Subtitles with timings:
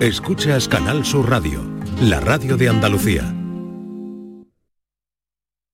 [0.00, 1.60] Escuchas Canal Sur Radio,
[2.00, 3.34] la radio de Andalucía.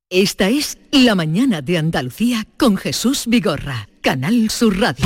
[0.09, 5.05] Esta es La mañana de Andalucía con Jesús Vigorra, Canal Sur Radio.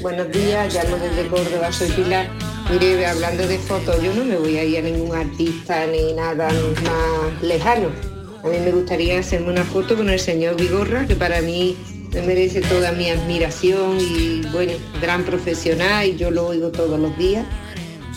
[0.00, 2.30] Buenos días, llamo desde Córdoba, soy Pilar.
[2.70, 6.36] Mire, hablando de fotos, yo no me voy a ir a ningún artista ni nada
[6.36, 6.54] más
[7.42, 7.90] lejano.
[8.42, 11.76] A mí me gustaría hacerme una foto con el señor Vigorra, que para mí
[12.22, 17.46] merece toda mi admiración y bueno, gran profesional y yo lo oigo todos los días.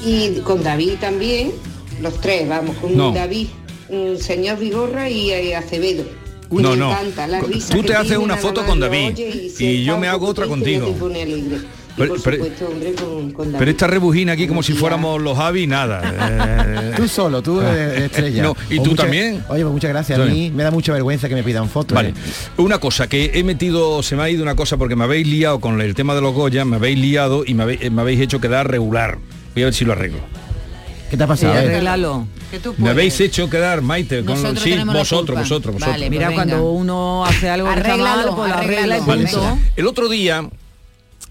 [0.05, 1.51] Y con David también,
[2.01, 3.11] los tres, vamos, con No.
[3.11, 3.47] David,
[3.89, 6.03] el señor Vigorra y eh, Acevedo.
[6.49, 6.91] No, Me no.
[6.91, 10.07] encanta la risa Tú te haces una foto con David y está yo un me
[10.07, 10.87] hago otra contigo.
[11.97, 13.59] Pero- por pero- supuesto, hombre, con, con David.
[13.59, 16.01] Pero esta rebujina aquí como si fuéramos los Javi, nada.
[16.77, 18.43] Eh, Tú solo, tú eh, estrella.
[18.43, 19.43] No, y O tú mucha- también.
[19.49, 20.19] Oye, pues muchas gracias.
[20.19, 21.95] A mí me da mucha vergüenza que me pidan fotos.
[21.95, 22.13] Vale, eh.
[22.57, 25.59] una cosa, que he metido, se me ha ido una cosa porque me habéis liado
[25.59, 28.21] con el tema de los Goya, me habéis liado y me habéis, eh, me habéis
[28.21, 29.17] hecho quedar regular.
[29.53, 30.19] Voy a ver si lo arreglo.
[31.09, 31.53] ¿Qué te ha pasado?
[31.53, 31.71] Sí, A ver.
[31.71, 32.27] arréglalo.
[32.77, 35.79] Me habéis hecho quedar, Maite, con los, sí, vosotros, vosotros, vosotros.
[35.79, 39.41] Vale, Mira, cuando uno hace algo que está mal, Arréglalo, pues lo arregla y punto.
[39.41, 40.49] Vale, el otro día,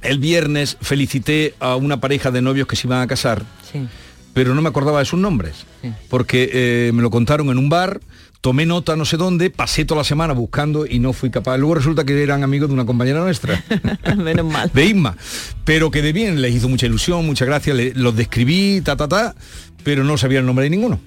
[0.02, 3.86] el viernes, felicité a una pareja de novios que se iban a casar, Sí.
[4.34, 5.92] pero no me acordaba de sus nombres, Sí.
[6.08, 8.00] porque eh, me lo contaron en un bar,
[8.40, 11.56] tomé nota no sé dónde, pasé toda la semana buscando y no fui capaz.
[11.58, 13.64] Luego resulta que eran amigos de una compañera nuestra.
[14.16, 14.70] Menos mal.
[14.72, 15.16] de Isma,
[15.64, 19.34] pero que de bien, les hizo mucha ilusión, muchas gracias, los describí, ta, ta, ta,
[19.82, 21.00] pero no sabía el nombre de ninguno.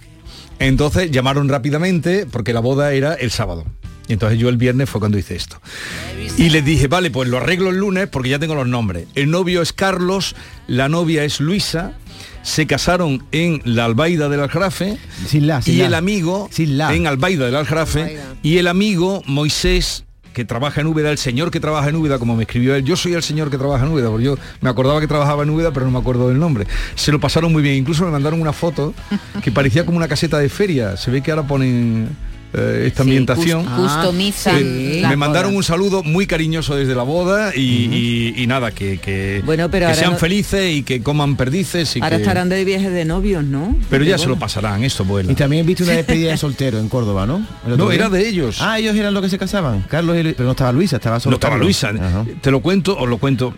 [0.58, 3.66] Entonces llamaron rápidamente porque la boda era el sábado.
[4.10, 5.62] Y entonces yo el viernes fue cuando hice esto.
[6.36, 9.06] Y les dije, vale, pues lo arreglo el lunes porque ya tengo los nombres.
[9.14, 11.94] El novio es Carlos, la novia es Luisa,
[12.42, 15.86] se casaron en la Albaida del Aljarafe Sin la, sin y la.
[15.86, 16.96] el amigo Sin la.
[16.96, 21.60] en Albaida del Aljarafe y el amigo Moisés que trabaja en Úbeda, el señor que
[21.60, 24.10] trabaja en Úbeda, como me escribió él, yo soy el señor que trabaja en Úbeda,
[24.10, 26.66] porque yo me acordaba que trabajaba en Úbeda, pero no me acuerdo del nombre.
[26.96, 28.94] Se lo pasaron muy bien, incluso me mandaron una foto
[29.44, 30.98] que parecía como una caseta de feria.
[30.98, 32.10] Se ve que ahora ponen
[32.54, 33.64] eh, esta ambientación.
[33.66, 35.58] customizan Eh, me mandaron bodas.
[35.58, 39.88] un saludo muy cariñoso desde la boda y, y- y nada, que, que, Bueno, pero
[39.88, 41.96] que sean no- felices y que coman perdices.
[41.96, 43.76] Y Ahora que- estarán de viaje de novios, ¿no?
[43.90, 45.32] Pero ya se lo bueno, pasarán, esto vuela.
[45.32, 47.46] Y también viste una despedida de soltero en Córdoba, ¿no?
[47.68, 47.96] No, día.
[47.96, 48.58] era de ellos.
[48.62, 49.84] Ah, ellos eran los que se casaban.
[49.90, 51.66] Carlos y Lu- Pero no estaba Luisa, estaba solo no estaba Carlos.
[51.68, 51.90] Luisa.
[51.90, 52.26] Ajá.
[52.42, 53.54] Te lo cuento, os lo cuento.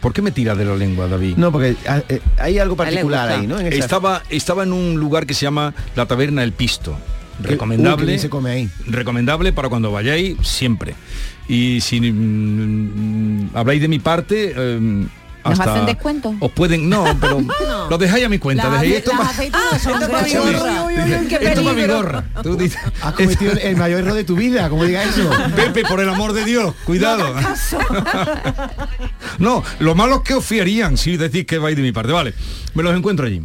[0.00, 1.36] ¿Por qué me tiras de la lengua, David?
[1.38, 3.58] No, porque ah, eh, hay algo particular ahí, ¿no?
[3.58, 6.98] En esa- Estaba, estaba en un lugar que se llama la Taberna El Pisto.
[7.40, 8.06] Uy, Recomendable.
[8.06, 8.70] bien se come ahí.
[8.86, 10.94] recomendable para cuando vayáis siempre.
[11.48, 15.06] Y si mm, habláis de mi parte, eh,
[15.46, 16.34] ¿Nos hacen descuento?
[16.40, 17.38] Os pueden, no, pero
[17.90, 18.82] lo dejáis a mi cuenta.
[18.82, 19.12] Esto
[20.24, 20.84] mi gorra.
[20.84, 21.26] Uy, uy, uy,
[21.62, 22.24] para mi gorra.
[22.42, 25.28] Tú dices, Has cometido el- el mayor error de tu vida, como diga eso.
[25.56, 27.34] Pepe, por el amor de Dios, cuidado.
[29.38, 32.12] no, lo malo es que os fiarían si decís que vais de mi parte.
[32.12, 32.32] Vale,
[32.74, 33.42] me los encuentro allí.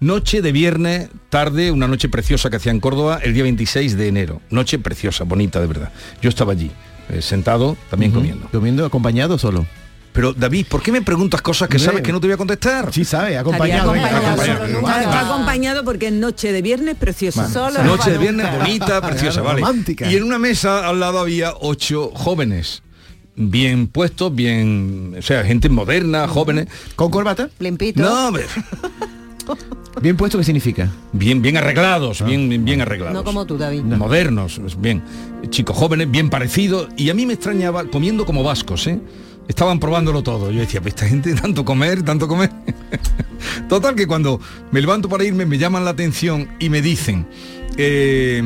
[0.00, 4.06] Noche de viernes, tarde, una noche preciosa que hacía en Córdoba el día 26 de
[4.08, 4.40] enero.
[4.50, 5.92] Noche preciosa, bonita de verdad.
[6.22, 6.70] Yo estaba allí,
[7.08, 8.48] eh, sentado, también comiendo.
[8.50, 9.66] ¿Comiendo acompañado solo?
[10.12, 12.92] Pero David, ¿por qué me preguntas cosas que sabes que no te voy a contestar?
[12.92, 13.90] Sí, sabe, Estaría acompañado.
[13.90, 15.74] acompañado, acompañado.
[15.74, 17.48] solo porque es noche de viernes preciosa.
[17.48, 19.60] Solo Noche de viernes bonita, preciosa, vale.
[19.60, 20.10] Romántica.
[20.10, 22.82] Y en una mesa al lado había ocho jóvenes,
[23.36, 26.66] bien puestos, bien, o sea, gente moderna, jóvenes.
[26.96, 27.50] ¿Con corbata?
[27.58, 28.00] Limpito.
[28.02, 28.44] No, hombre,
[30.00, 30.90] Bien puesto, ¿qué significa?
[31.12, 33.14] bien, bien arreglados, bien, bien, bien arreglados.
[33.14, 33.82] No como tú, David.
[33.82, 35.02] Modernos, bien,
[35.50, 36.88] chicos jóvenes, bien parecidos.
[36.96, 39.00] Y a mí me extrañaba comiendo como vascos, ¿eh?
[39.48, 40.50] Estaban probándolo todo.
[40.50, 42.50] Yo decía, pues esta gente tanto comer, tanto comer.
[43.68, 47.26] Total que cuando me levanto para irme me llaman la atención y me dicen,
[47.76, 48.42] eh,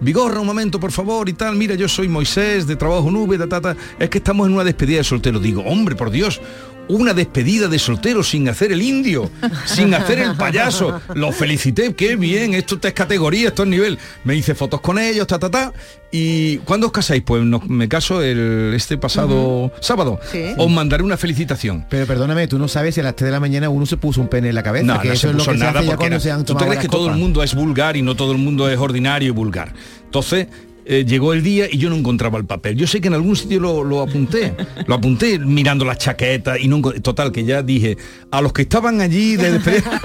[0.00, 3.46] Vigorra, un momento, por favor, y tal, mira, yo soy Moisés, de Trabajo Nube, ta,
[3.46, 3.76] ta, ta.
[3.98, 5.38] es que estamos en una despedida de soltero.
[5.38, 6.40] Digo, hombre, por Dios,
[6.88, 9.30] una despedida de soltero sin hacer el indio,
[9.64, 11.00] sin hacer el payaso.
[11.14, 13.98] Lo felicité, qué bien, esto es categoría, esto es nivel.
[14.24, 15.72] Me hice fotos con ellos, ta, ta, ta.
[16.10, 17.22] ¿Y cuándo os casáis?
[17.22, 20.18] Pues nos- me caso el, este pasado sábado.
[20.32, 20.46] Sí.
[20.58, 21.86] Os mandaré una felicitación.
[21.88, 24.20] Pero perdóname, tú no sabes si a las 3 de la mañana uno se puso
[24.20, 25.64] un pene en la cabeza, No, que no eso se es lo puso que se
[25.64, 27.16] nada hace ya porque cuando era- se han ¿Tú te tomado crees que todo el
[27.16, 29.72] mundo es vulgar y no todo el mundo es ordinario y vulgar?
[30.06, 30.48] Entonces,
[30.84, 32.76] eh, llegó el día y yo no encontraba el papel.
[32.76, 34.54] Yo sé que en algún sitio lo, lo apunté,
[34.86, 37.96] lo apunté mirando las chaquetas y no total que ya dije
[38.30, 40.00] a los que estaban allí de despedida-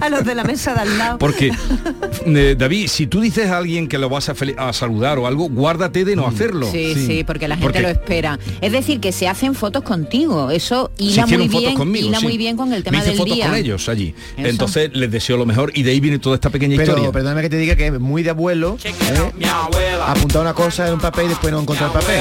[0.00, 1.18] A los de la mesa de al lado.
[1.18, 1.50] porque
[2.26, 6.04] eh, David, si tú dices a alguien que lo vas a, saludar o algo, guárdate
[6.04, 6.68] de no hacerlo.
[6.70, 8.38] Sí, sí, porque la gente Porque- lo espera.
[8.60, 10.50] Es decir, que se hacen fotos contigo.
[10.50, 12.24] Eso hila muy hicieron fotos bien, conmigo, hila sí.
[12.26, 13.46] muy bien con el tema Me hice del fotos día.
[13.46, 14.14] con ellos allí.
[14.36, 14.48] Eso.
[14.48, 17.12] Entonces les deseo lo mejor y de ahí viene toda esta pequeña Pero historia.
[17.12, 19.32] perdóname que te diga que es muy de abuelo ¿eh?
[20.06, 22.20] apuntar una cosa en un papel y después no encontrar el papel.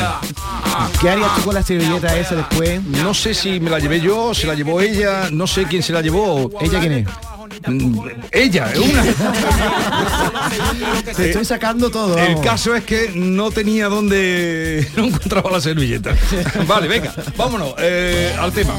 [1.02, 2.82] ¿Qué harías tú con la servilleta esa después?
[2.84, 5.94] No sé si me la llevé yo, se la llevó ella, no sé quién se
[5.94, 6.50] la llevó.
[6.62, 7.08] ¿Ella quién es?
[7.68, 8.00] Mm,
[8.32, 9.04] Ella, es una.
[11.16, 12.18] Te estoy sacando todo.
[12.18, 12.42] El vamos.
[12.46, 16.14] caso es que no tenía donde no encontraba la servilleta.
[16.68, 18.74] Vale, venga, vámonos eh, al tema.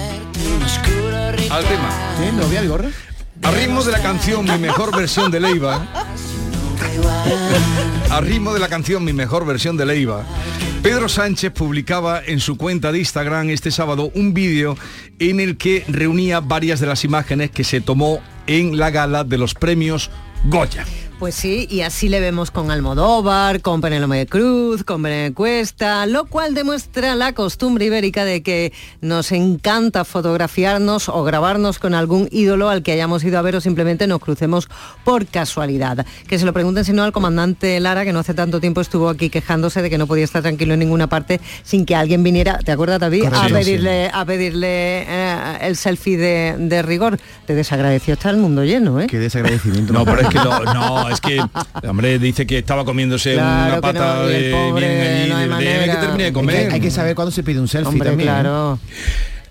[1.51, 1.89] Al tema.
[2.19, 2.33] ¿Qué?
[2.33, 2.89] ¿Novia Vigorra?
[3.43, 5.87] A ritmo de la canción Mi mejor versión de Leiva.
[8.11, 10.25] A ritmo de la canción Mi mejor versión de Leiva.
[10.83, 14.77] Pedro Sánchez publicaba en su cuenta de Instagram este sábado un vídeo
[15.19, 19.39] en el que reunía varias de las imágenes que se tomó en la gala de
[19.39, 20.11] los premios
[20.45, 20.85] Goya.
[21.19, 26.27] Pues sí, y así le vemos con Almodóvar, con Penélope Cruz, con Belén Cuesta, lo
[26.27, 32.69] cual demuestra la costumbre ibérica de que nos encanta fotografiarnos o grabarnos con algún ídolo
[32.69, 34.69] al que hayamos ido a ver o simplemente nos crucemos
[35.05, 36.05] por casualidad.
[36.27, 39.09] Que se lo pregunten si no al comandante Lara, que no hace tanto tiempo estuvo
[39.09, 42.59] aquí quejándose de que no podía estar tranquilo en ninguna parte sin que alguien viniera,
[42.59, 43.27] ¿te acuerdas David?
[43.33, 47.19] A pedirle, a pedirle eh, el selfie de, de rigor.
[47.47, 49.07] Te desagradeció estar el mundo lleno, ¿eh?
[49.07, 49.93] Qué desagradecimiento.
[49.93, 51.41] No, pero es que no, no, es que,
[51.89, 55.65] hombre, dice que estaba comiéndose Claro una pata no, de pobre, bien allí, no hay
[55.65, 56.73] de- que termine de que- comer.
[56.73, 58.29] Hay que saber cuándo se pide un selfie Hombre, también.
[58.29, 58.33] ¿eh?
[58.33, 58.79] claro.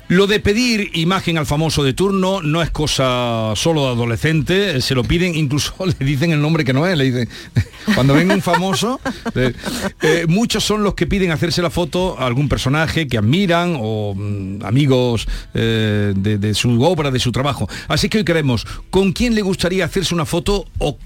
[0.09, 4.95] Lo de pedir imagen al famoso de turno no es cosa solo de adolescente, se
[4.95, 7.29] lo piden, incluso le dicen el nombre que no es, le dicen,
[7.95, 8.99] cuando venga un famoso,
[9.33, 9.53] eh,
[10.01, 14.13] eh, muchos son los que piden hacerse la foto a algún personaje que admiran o
[14.13, 17.67] mm, amigos eh, de, de su obra, de su trabajo.
[17.87, 20.97] Así que hoy queremos, ¿con quién le gustaría hacerse una foto o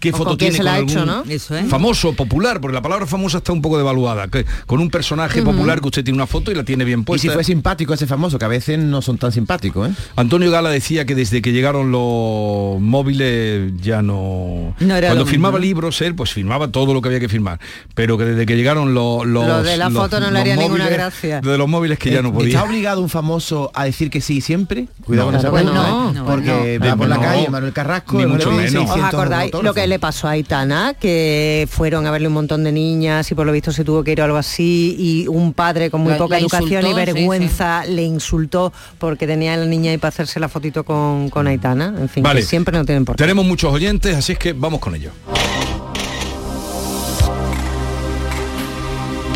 [0.00, 1.32] qué foto tiene se la con ha hecho, algún ¿no?
[1.32, 1.66] Eso es.
[1.68, 2.60] famoso, popular?
[2.60, 6.04] Porque la palabra famosa está un poco devaluada, que, con un personaje popular que usted
[6.04, 7.28] tiene una foto y la tiene bien Y puesta.
[7.28, 9.92] si fue simpático ese famoso, que a veces no son tan simpáticos, ¿eh?
[10.16, 14.74] Antonio Gala decía que desde que llegaron los móviles ya no...
[14.80, 17.58] No era Cuando firmaba libros, él pues firmaba todo lo que había que firmar.
[17.94, 19.26] Pero que desde que llegaron los...
[19.26, 21.40] los Lo de la los- foto no le haría ninguna móviles, gracia.
[21.40, 22.62] De los móviles que ya no ¿Está podía.
[22.64, 24.88] obligado un famoso a decir que sí siempre?
[25.04, 26.12] Cuidado No, con esa no, ¿eh?
[26.14, 26.86] no, Porque no.
[26.86, 28.66] va por la calle Manuel Carrasco ni y mucho menos.
[28.74, 29.74] ¿Os 600 acordáis lo autógrafos.
[29.76, 30.94] que le pasó a Aitana?
[30.94, 34.12] Que fueron a verle un montón de niñas y por lo visto se tuvo que
[34.12, 36.94] ir o algo así y un padre con muy La- poca la educación y sí,
[36.94, 41.46] vergüenza le insultó porque tenía a la niña ahí para hacerse la fotito con, con
[41.46, 41.94] Aitana.
[41.98, 42.40] En fin, Vale.
[42.40, 43.22] que siempre no tienen por qué.
[43.22, 45.12] Tenemos muchos oyentes, así es que vamos con ellos.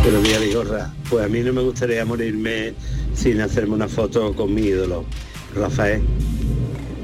[0.02, 0.90] Buenos días, Vigorra.
[1.08, 2.74] Pues a mí no me gustaría morirme
[3.14, 5.04] sin hacerme una foto con mi ídolo,
[5.54, 6.02] Rafael.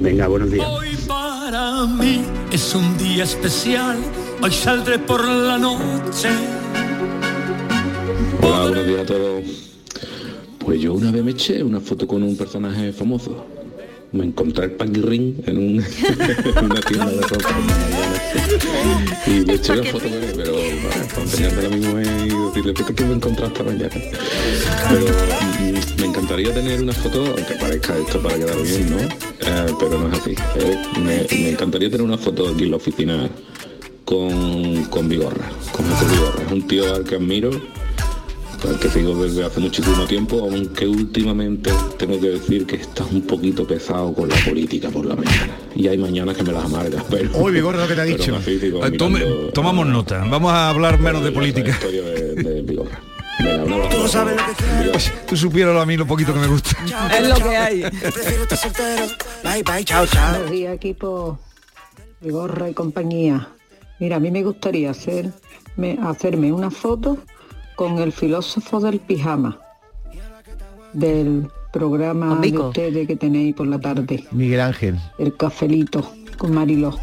[0.00, 0.66] Venga, buenos días.
[0.68, 2.22] Hoy para mí
[2.52, 3.98] es un día especial,
[4.40, 6.28] hoy saldré por la noche.
[8.40, 9.44] Hola, buenos días a todos.
[10.60, 13.44] Pues yo una vez me eché una foto con un personaje famoso.
[14.10, 15.84] Me encontré el paquirrín en, un,
[16.56, 17.49] en una tienda de ropa.
[19.26, 23.05] Y me eché una foto pero para enseñarle a mi mujer y decirle, "Vete que
[23.05, 23.90] me encontraste mañana.
[24.88, 25.06] Pero
[25.60, 28.99] mm, me encantaría tener una foto, aunque parezca esto para quedar bien, ¿no?
[28.99, 30.34] Eh, pero no es así.
[30.56, 33.28] Eh, me, me encantaría tener una foto aquí en la oficina
[34.06, 36.44] con, con Vigorra, con Vigorra.
[36.46, 37.50] Es un tío al que admiro
[38.66, 43.22] al que sigo desde hace muchísimo tiempo, aunque últimamente tengo que decir que estás un
[43.22, 45.56] poquito pesado con la política por la mañana.
[45.76, 47.31] Y hay mañanas que me las amargas, pero...
[47.38, 48.32] Uy, Vigorra, lo que te ha dicho.
[48.32, 51.70] aún así sigo Eh, tome- mirando, tomamos nota, vamos a hablar menos de política.
[51.70, 53.00] historia de, de Vigorra.
[53.40, 53.96] Venga, un abrazo.
[53.99, 54.93] Vigorra.
[54.93, 56.70] Pues, tú supieras a mí lo poquito que me gusta.
[57.16, 57.85] Es lo que hay.
[60.32, 61.38] Buenos días, equipo
[62.21, 63.49] de gorra y compañía.
[64.00, 67.18] Mira, a mí me gustaría hacerme, hacerme una foto
[67.78, 69.56] con el filósofo del pijama
[70.92, 74.99] del programa Con de ustedes que tenéis por la tarde, Miguel Ángel.
[75.18, 76.99] el cafelito con Mariló.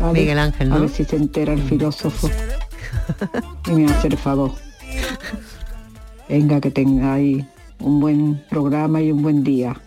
[0.00, 0.20] ¿Vale?
[0.20, 0.74] Miguel Ángel, ¿no?
[0.74, 2.28] A ver si se entera el filósofo
[3.68, 4.50] y me hace el favor.
[6.28, 7.44] Venga, que tengáis
[7.78, 9.80] un buen programa y un buen día.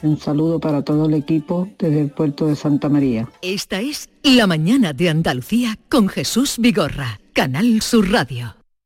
[0.00, 3.28] Un saludo para todo el equipo desde el puerto de Santa María.
[3.42, 8.57] Esta es La mañana de Andalucía con Jesús Vigorra, Canal Sur Radio.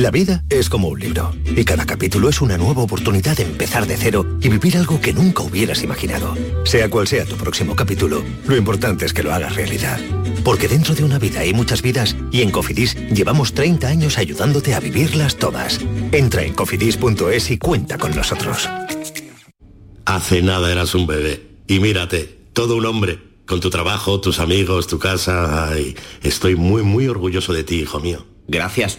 [0.00, 3.86] La vida es como un libro y cada capítulo es una nueva oportunidad de empezar
[3.86, 6.34] de cero y vivir algo que nunca hubieras imaginado.
[6.64, 10.00] Sea cual sea tu próximo capítulo, lo importante es que lo hagas realidad.
[10.42, 14.72] Porque dentro de una vida hay muchas vidas y en Cofidis llevamos 30 años ayudándote
[14.72, 15.80] a vivirlas todas.
[16.12, 18.70] Entra en cofidis.es y cuenta con nosotros.
[20.06, 24.86] Hace nada eras un bebé y mírate, todo un hombre, con tu trabajo, tus amigos,
[24.86, 25.68] tu casa.
[25.68, 28.24] Ay, estoy muy, muy orgulloso de ti, hijo mío.
[28.48, 28.98] Gracias.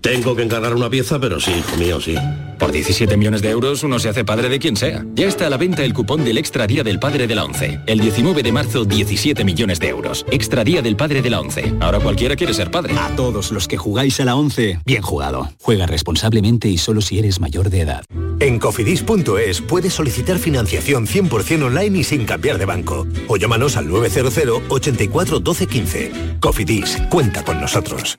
[0.00, 2.14] Tengo que encargar una pieza, pero sí, hijo mío, sí.
[2.58, 5.04] Por 17 millones de euros uno se hace padre de quien sea.
[5.14, 7.80] Ya está a la venta el cupón del Extra Día del Padre de la ONCE.
[7.86, 10.24] El 19 de marzo, 17 millones de euros.
[10.30, 11.72] Extra Día del Padre de la ONCE.
[11.80, 12.94] Ahora cualquiera quiere ser padre.
[12.98, 15.50] A todos los que jugáis a la 11, bien jugado.
[15.60, 18.04] Juega responsablemente y solo si eres mayor de edad.
[18.40, 23.06] En cofidis.es puedes solicitar financiación 100% online y sin cambiar de banco.
[23.28, 26.12] O llámanos al 900 84 12 15.
[26.40, 28.18] Cofidis, cuenta con nosotros.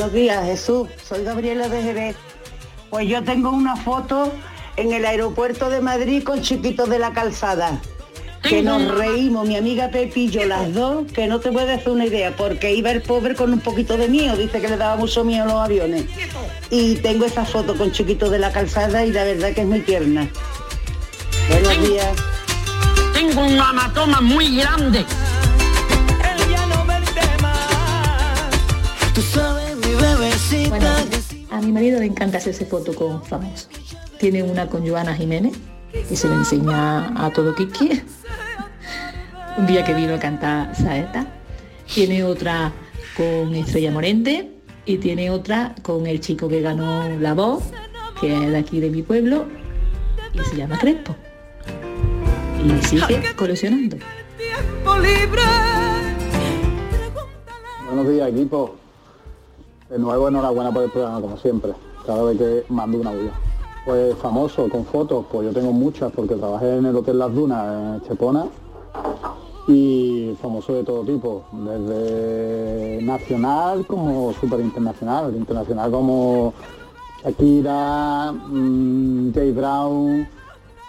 [0.00, 0.88] Buenos días, Jesús.
[1.06, 2.16] Soy Gabriela de Jerez.
[2.88, 4.32] Pues yo tengo una foto
[4.76, 7.78] en el aeropuerto de Madrid con Chiquito de la Calzada.
[8.42, 11.92] Que nos reímos, mi amiga Pepi y yo, las dos, que no te puedes hacer
[11.92, 14.96] una idea, porque iba el pobre con un poquito de miedo, dice que le daba
[14.96, 16.06] mucho miedo a los aviones.
[16.70, 19.80] Y tengo esta foto con Chiquito de la Calzada y la verdad que es muy
[19.80, 20.30] tierna.
[21.50, 22.08] Buenos días.
[23.12, 25.04] Tengo un amatoma muy grande.
[29.14, 29.59] Tú sabes,
[30.50, 31.56] bebecita.
[31.56, 33.68] a mi marido le encanta hacerse foto con famosos.
[34.18, 35.54] Tiene una con Joana Jiménez
[36.10, 38.02] y se le enseña a todo Kiki.
[39.58, 41.26] Un día que vino a cantar Saeta.
[41.92, 42.72] Tiene otra
[43.16, 44.50] con Estrella Morente
[44.84, 47.64] y tiene otra con el chico que ganó La Voz,
[48.20, 49.46] que es de aquí de mi pueblo,
[50.32, 51.16] y se llama Crespo.
[52.64, 53.96] Y sigue coleccionando.
[57.86, 58.76] Buenos días, equipo.
[59.90, 61.72] De nuevo, enhorabuena por el programa, como siempre,
[62.06, 63.32] cada vez que mando una vida.
[63.84, 67.96] Pues famoso, con fotos, pues yo tengo muchas, porque trabajé en el Hotel Las Dunas,
[67.96, 68.46] en Chepona,
[69.66, 76.54] y famoso de todo tipo, desde nacional como súper internacional, internacional como
[77.24, 80.28] Shakira, mm, Jay Brown,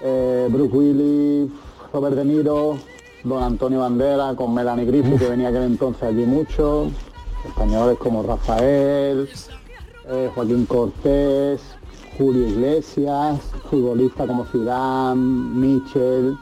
[0.01, 1.51] eh, Bruce Willis,
[1.91, 2.77] Robert De Niro,
[3.23, 6.91] Don Antonio Bandera con Melanie Griffith, que venía aquel entonces allí mucho,
[7.45, 9.29] españoles como Rafael,
[10.09, 11.61] eh, Joaquín Cortés,
[12.17, 16.35] Julio Iglesias, futbolistas como Zidane, Michel.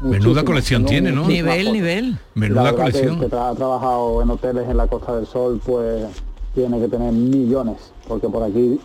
[0.00, 1.26] Menuda colección tiene, ¿no?
[1.26, 2.18] Nivel, nivel.
[2.34, 3.20] Menuda que colección.
[3.20, 6.06] que tra- ha trabajado en hoteles en la Costa del Sol, pues
[6.54, 8.80] tiene que tener millones, porque por aquí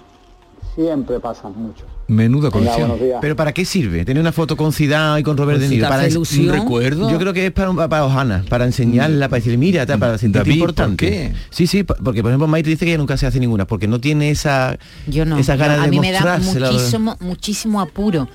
[0.75, 1.87] siempre pasan muchos.
[2.07, 2.93] Menuda colección.
[3.19, 4.05] Pero ¿para qué sirve?
[4.05, 5.89] Tener una foto con Zidane y con Robert Pues De Niro.
[5.89, 6.03] Para.
[6.07, 7.09] ¿Un recuerdo?
[7.09, 10.59] Yo creo que es para, para Ojana, para enseñarla, para decir, mira, para sentirte David,
[10.61, 11.09] ¿por importante.
[11.09, 11.33] qué?
[11.49, 13.99] Sí, sí, porque por ejemplo Maite dice que ella nunca se hace ninguna, porque no
[13.99, 15.37] tiene esa, Yo no.
[15.39, 16.59] esa yo- ganas a de mí me da mostrarse.
[16.59, 18.27] la- muchísimo, muchísimo apuro.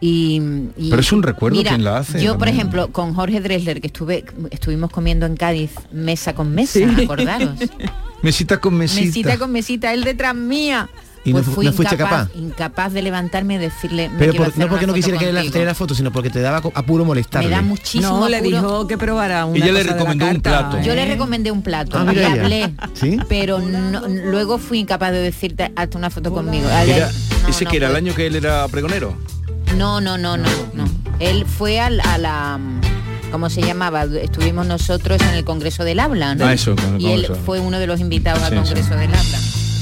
[0.00, 0.42] Y,
[0.76, 3.80] y- Pero es un recuerdo mira, quien la hace Yo, por ejemplo, con Jorge Dresler,
[3.80, 7.58] que estuve, estuvimos comiendo en Cádiz mesa con mesa, acordaros.
[8.22, 9.04] Mesita con mesita.
[9.06, 10.88] Mesita con mesita, él detrás mía.
[11.24, 12.38] ¿Y no pues fu- fui no fuiste incapaz, capaz?
[12.38, 15.32] incapaz de levantarme y decirle, me Pero por- hacer no porque una no quisiera que
[15.32, 17.48] le la foto, sino porque te daba apuro molestarle.
[17.48, 20.26] Me da muchísimo No, le dijo que probara una Ella le cosa de la recomendó
[20.28, 20.76] un plato.
[20.78, 20.82] ¿eh?
[20.84, 23.18] Yo le recomendé un plato, Ah, le hablé, ¿Sí?
[23.28, 26.68] pero no- luego fui incapaz de decirte, hazte una foto conmigo.
[26.68, 27.10] Era-
[27.42, 29.16] no, ese no que era el año que él era pregonero.
[29.78, 30.84] No, no, no, no, no.
[31.20, 32.58] Él fue al- a la...
[33.32, 34.04] ¿Cómo se llamaba?
[34.04, 36.44] Estuvimos nosotros en el Congreso del Habla, ¿no?
[36.46, 38.56] Ah, eso, con el y él fue uno de los invitados Sí, al sí.
[38.58, 39.38] Congreso del Habla.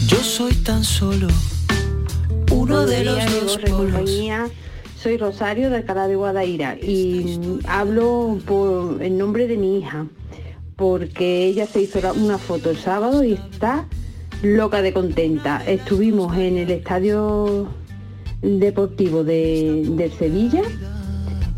[0.06, 1.28] Yo soy tan solo
[2.50, 4.48] uno de los dos compañía.
[4.96, 10.06] Soy Rosario de Alcalá de Guadaira y hablo por en nombre de mi hija
[10.76, 13.86] porque ella se hizo una foto el sábado y está
[14.42, 15.62] loca de contenta.
[15.66, 17.68] Estuvimos en el estadio
[18.42, 20.62] deportivo de, del Sevilla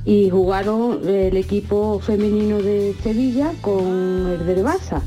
[0.05, 5.01] y jugaron el equipo femenino de Sevilla con el del Barça.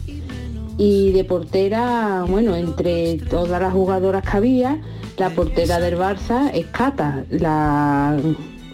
[0.77, 4.81] Y de portera, bueno, entre todas las jugadoras que había,
[5.17, 8.17] la portera del Barça es Cata, la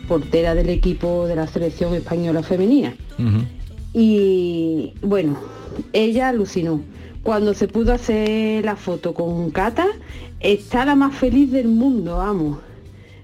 [0.08, 2.94] portera del equipo de la selección española femenina.
[3.94, 5.38] Y bueno,
[5.94, 6.82] ella alucinó.
[7.24, 9.88] Cuando se pudo hacer la foto con Cata,
[10.42, 12.58] está la más feliz del mundo, vamos.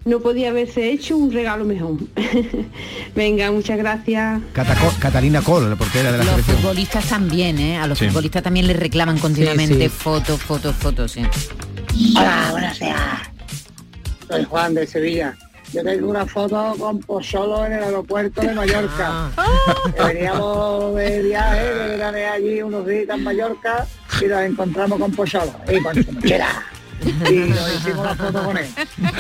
[0.06, 1.98] No podía haberse hecho un regalo mejor.
[3.15, 4.41] Venga, muchas gracias.
[4.53, 6.58] Cataco- Catalina Col, la portera de la Los selección.
[6.58, 7.77] futbolistas también, ¿eh?
[7.77, 8.08] A los Sí.
[8.08, 9.89] futbolistas también les reclaman continuamente Sí, sí.
[9.89, 11.22] fotos, fotos, fotos, sí.
[12.18, 13.00] Hola, buenos días.
[14.29, 15.36] Soy Juan de Sevilla.
[15.74, 19.29] Yo tengo una foto con Pozzolo en el aeropuerto de Mallorca.
[19.96, 21.63] Que Veníamos de viaje,
[21.98, 23.86] de allí unos días en Mallorca
[24.20, 26.63] y nos encontramos con Pozzolo y con su mochila.
[27.06, 28.68] Y nos hicimos la foto con él.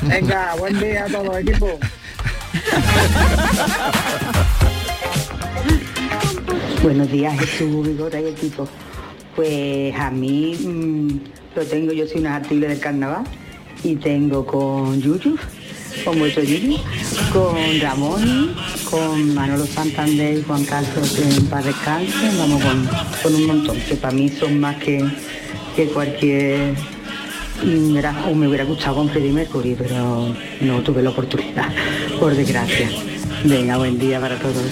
[0.03, 1.79] Venga, buen día a todos, equipo.
[6.83, 8.67] Buenos días, Jesús, Vigora y equipo.
[9.35, 11.07] Pues a mí mm,
[11.55, 13.23] lo tengo, yo soy una artible del carnaval
[13.83, 15.37] y tengo con Yuyu,
[16.03, 16.77] con vuestro Yuyu,
[17.31, 18.55] con Ramón,
[18.89, 22.89] con Manolo Santander y Juan Carlos en paz descanse, vamos con,
[23.23, 25.03] con un montón, que para mí son más que,
[25.75, 26.75] que cualquier
[27.65, 31.69] me hubiera gustado con Freddie Mercury, pero no tuve la oportunidad,
[32.19, 32.89] por desgracia.
[33.43, 34.63] Venga, buen día para todos.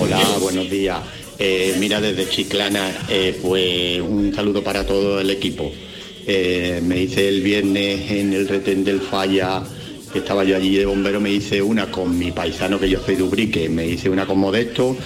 [0.00, 0.98] Hola, buenos días.
[1.38, 5.72] Eh, mira, desde Chiclana, eh, pues un saludo para todo el equipo.
[6.26, 9.62] Eh, me hice el viernes en el retén del Falla,
[10.12, 13.16] que estaba yo allí de bombero, me hice una con mi paisano, que yo soy
[13.16, 14.96] de Ubrique, me hice una con Modesto,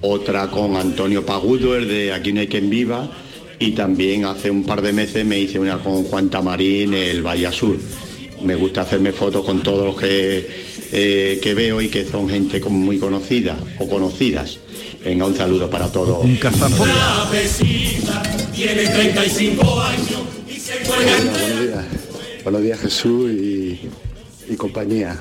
[0.00, 3.10] otra con Antonio Pagudo, el de Aquí no hay quien viva,
[3.58, 7.50] y también hace un par de meses me hice una con Juan Tamarín, el Valle
[7.52, 7.76] Sur.
[8.42, 10.46] Me gusta hacerme fotos con todos los que,
[10.92, 14.58] eh, que veo y que son gente muy conocida o conocidas.
[15.02, 16.22] Venga, un saludo para todos.
[16.22, 18.22] Un La vecina
[18.54, 21.84] tiene 35 años y se cuelga Hola, buenos días.
[22.42, 23.80] Buenos días Jesús y,
[24.48, 25.18] y compañía.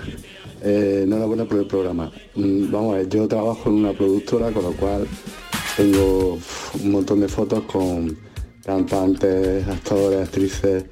[0.67, 2.11] Eh, enhorabuena por el programa.
[2.33, 5.07] Mm, Vamos a ver, yo trabajo en una productora, con lo cual
[5.77, 6.39] tengo
[6.81, 8.17] un montón de fotos con
[8.65, 10.85] cantantes, actores, actrices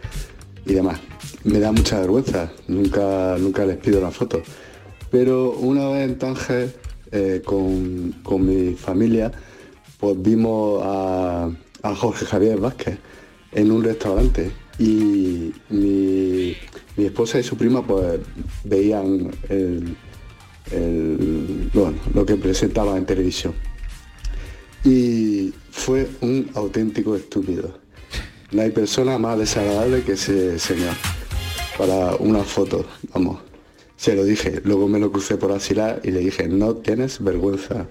[0.68, 1.00] y demás.
[1.44, 4.44] Me da mucha vergüenza, nunca, nunca les pido la foto.
[5.10, 6.76] Pero una vez en Tánger,
[7.12, 9.32] eh, con, con mi familia,
[10.00, 11.50] pues vimos a,
[11.82, 13.00] a Jorge Javier Vázquez
[13.52, 16.56] en un restaurante y mi,
[16.98, 18.20] mi esposa y su prima pues
[18.64, 19.96] veían el,
[21.74, 23.54] bueno, lo que presentaba en televisión.
[24.84, 27.80] Y fue un auténtico estúpido.
[28.52, 30.94] No hay persona más desagradable que ese señor
[31.78, 33.40] para una foto, vamos.
[33.96, 37.88] Se lo dije, luego me lo crucé por Asilar y le dije, no tienes vergüenza.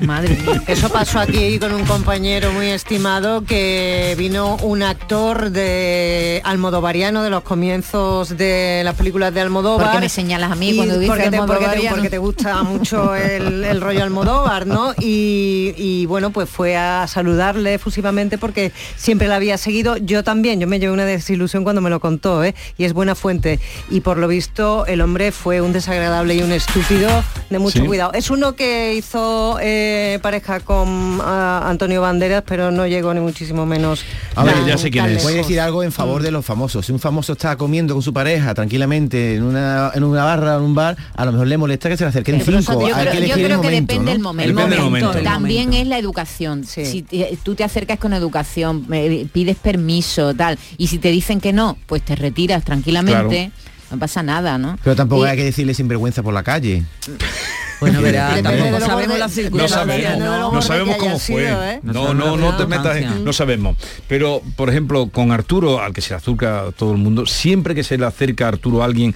[0.00, 0.36] Madre
[0.66, 7.30] Eso pasó aquí con un compañero muy estimado que vino un actor de almodovariano de
[7.30, 9.86] los comienzos de las películas de Almodóvar.
[9.86, 13.14] ¿Por qué me señalas a mí cuando dices porque te, porque, te, porque gusta mucho
[13.14, 14.92] el, el rollo Almodóvar, ¿no?
[15.00, 19.96] Y, y, bueno, pues fue a saludarle efusivamente porque siempre la había seguido.
[19.98, 22.54] Yo también, yo me llevé una desilusión cuando me lo contó, ¿eh?
[22.76, 23.60] Y es buena fuente.
[23.88, 27.08] Y por lo visto el hombre fue un desagradable y un estúpido
[27.50, 27.86] de mucho Sí.
[27.86, 28.12] cuidado.
[28.14, 33.66] Es uno que hizo eh, pareja con ah, Antonio Banderas, pero no llegó ni muchísimo
[33.66, 34.04] menos.
[34.34, 35.22] A ver, tan- ya sé quién tan es.
[35.22, 36.86] Voy a decir algo en favor de los famosos.
[36.86, 40.58] Si un famoso está comiendo con su pareja tranquilamente en una, en una barra o
[40.58, 42.88] en un bar, a lo mejor le molesta que se le acerquen Pero cinco.
[42.88, 44.10] yo creo, que yo creo el que momento, depende ¿no?
[44.12, 44.52] del momento.
[44.54, 45.12] Depende del momento.
[45.22, 46.64] También es la educación.
[46.64, 51.40] Si te- tú te acercas con educación, eh, pides permiso, tal, y si te dicen
[51.40, 53.50] que no, pues te retiras tranquilamente,
[53.90, 54.78] no pasa nada, ¿no?
[54.82, 56.82] Pero tampoco Y- hay que decirle sinvergüenza por la calle.
[57.84, 59.80] Bueno, verá, tampoco sabemos las No circunstancias.
[59.80, 61.46] sabemos, no, sabemos cómo fue.
[61.46, 61.80] sido, ¿eh?
[61.82, 63.76] No, No no, te metas, en- no sabemos.
[64.08, 67.74] Pero, por ejemplo, con Arturo, al que se le acerca a todo el mundo, siempre
[67.74, 69.14] que se le acerca a Arturo a alguien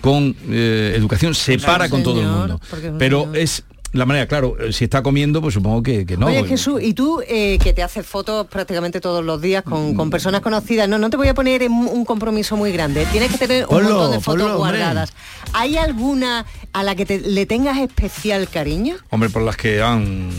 [0.00, 2.60] con eh, educación, se para con todo el mundo.
[2.98, 6.26] Pero es la manera, claro, eh, si está comiendo, pues supongo que, que no.
[6.26, 9.94] Oye Jesús, y tú eh, que te haces fotos prácticamente todos los días con, Mm.
[9.96, 13.32] con personas conocidas, no, no te voy a poner en un compromiso muy grande, tienes
[13.32, 14.78] que tener un Ponlo, montón de fotos ponlo, hombre.
[14.78, 15.12] guardadas.
[15.52, 18.94] ¿Hay alguna a la que te- le tengas especial cariño?
[19.10, 20.30] Hombre, por las que han...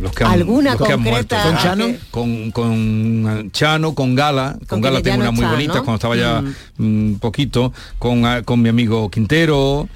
[0.00, 1.34] Los que han, ¿Alguna los que han muerto.
[1.36, 1.42] concreta?
[1.42, 1.86] ¿Con Chano?
[1.86, 5.74] que- Con, con Chano, con Gala, con, Con Gala tengo no una muy está, bonita,
[5.74, 5.84] ¿no?
[5.84, 6.42] cuando estaba ya
[6.78, 9.88] un poquito, con, ah, con mi amigo Quintero,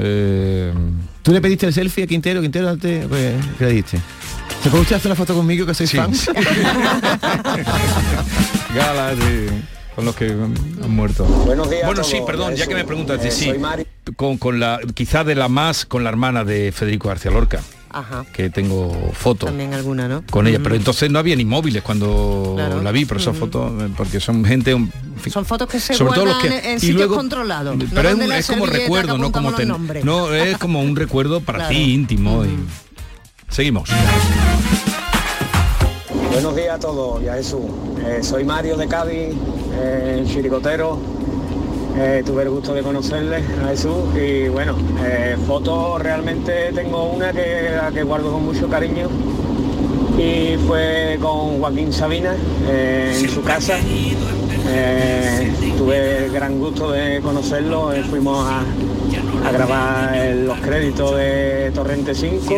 [0.00, 0.72] eh,
[1.22, 2.40] ¿Tú le pediste el selfie a Quintero?
[2.40, 3.98] Quintero, antes, pues, ¿qué le diste?
[4.62, 5.96] ¿Se puede usted hacer una foto conmigo que soy Sí.
[5.96, 6.12] fan?
[8.74, 9.14] Gala,
[9.94, 10.54] con los que han
[10.90, 11.24] muerto.
[11.24, 13.52] Buenos días Bueno, sí, perdón, ya que me preguntas, Eh, sí,
[14.16, 18.24] con, con la, quizá de la más, con la hermana de Federico García Lorca, Ajá,
[18.32, 19.48] que tengo fotos.
[19.48, 20.22] también alguna, ¿no?
[20.30, 20.62] con ella, Mm.
[20.62, 22.82] pero entonces no había ni móviles cuando Claro.
[22.82, 23.38] la vi, por esas Mm.
[23.38, 26.48] fotos, eh, porque son gente, en fin, Son fotos que se sobre todo los que
[26.72, 27.76] en y sitios luego- controlados.
[27.76, 29.72] no pero es, un- como recuerdo, no como ten-
[30.04, 31.74] no es como un recuerdo para Claro.
[31.74, 32.44] ti íntimo.
[32.44, 32.48] y-
[33.50, 33.88] Seguimos.
[36.32, 37.62] Buenos días a todos y a Jesús.
[38.06, 39.34] Eh, soy Mario de Cádiz,
[39.80, 41.00] eh, chiricotero.
[42.00, 47.32] Eh, tuve el gusto de conocerle a Jesús y bueno, eh, fotos realmente tengo una
[47.32, 49.08] que, la que guardo con mucho cariño
[50.16, 52.36] y fue con Joaquín Sabina
[52.68, 53.78] eh, en su casa.
[54.68, 58.62] Eh, tuve el gran gusto de conocerlo, fuimos a,
[59.48, 62.54] a grabar los créditos de Torrente 5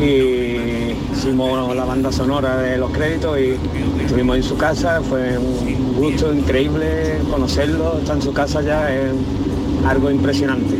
[0.00, 0.87] y
[1.28, 3.54] hicimos la banda sonora de los créditos y
[4.02, 9.12] estuvimos en su casa, fue un gusto increíble conocerlo, está en su casa ya, es
[9.86, 10.74] algo impresionante.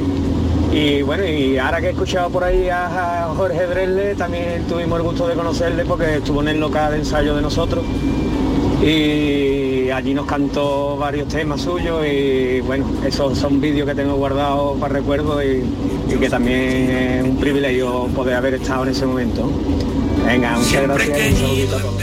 [0.72, 5.04] Y bueno, y ahora que he escuchado por ahí a, Jorge Dresle, también tuvimos el
[5.04, 7.84] gusto de conocerle porque estuvo en el local de ensayo de nosotros
[8.82, 14.78] y allí nos cantó varios temas suyos y bueno, esos son vídeos que tengo guardados
[14.78, 15.62] para recuerdo y,
[16.08, 19.50] y que también es un privilegio poder haber estado en ese momento.
[20.26, 21.34] Venga, muchas gracias
[21.72, 22.02] a todos.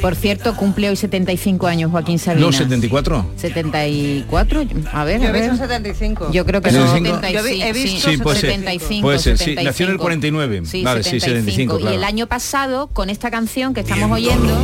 [0.00, 2.44] Por cierto, cumple hoy 75 años Joaquín Sabina.
[2.46, 3.24] ¿No, 74?
[3.36, 5.42] 74, a ver, Yo a he ver.
[5.50, 6.30] visto 75.
[6.30, 7.20] Yo creo que son 75.
[7.22, 7.32] 75.
[7.32, 8.50] Yo he- he visto Sí, puede ser.
[8.50, 9.02] 75.
[9.06, 9.44] Puede ser, sí.
[9.44, 9.70] 75.
[9.70, 10.62] Nació en el 49.
[10.66, 14.54] Sí, Vale, sí, 75, Y el año pasado, con esta canción que estamos oyendo,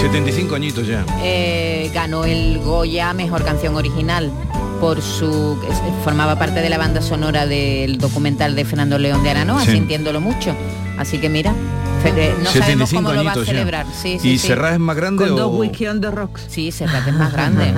[0.00, 1.04] 75 añitos ya.
[1.22, 4.30] eh, ganó el Goya Mejor Canción Original
[4.80, 5.58] por su
[6.04, 9.72] formaba parte de la banda sonora del documental de Fernando León de Aranoa, Sí.
[9.72, 10.54] sintiéndolo mucho.
[10.98, 11.52] Así que mira,
[12.04, 13.86] eh, no sabemos 75 cómo lo va a añitos celebrar.
[14.00, 14.48] Sí, sí, ¿Y sí.
[14.48, 15.36] Serrat es más grande Con o...?
[15.36, 16.46] dos whisky on the rocks.
[16.48, 17.72] Sí, Serrat es más grande.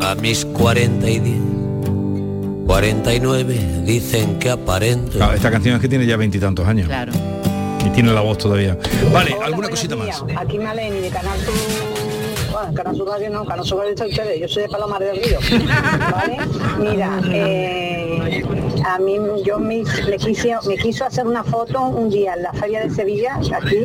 [0.02, 1.36] A mis 40 y 10,
[2.66, 5.12] 49 dicen que aparento.
[5.12, 6.86] Claro, esta canción es que tiene ya veintitantos años.
[6.88, 7.12] Claro.
[7.84, 8.76] Y tiene la voz todavía.
[9.12, 10.22] Vale, alguna cosita más.
[10.36, 11.38] Aquí Maleni de Canal
[12.56, 15.16] bueno, Canal Sur Radio no, Canal Sur Radio está ustedes, yo soy de Palomar del
[15.22, 15.38] Río,
[16.10, 16.38] ¿vale?
[16.78, 18.42] Mira, eh,
[18.86, 22.52] a mí yo me, me, quise, me quiso hacer una foto un día en la
[22.54, 23.84] feria de Sevilla, aquí,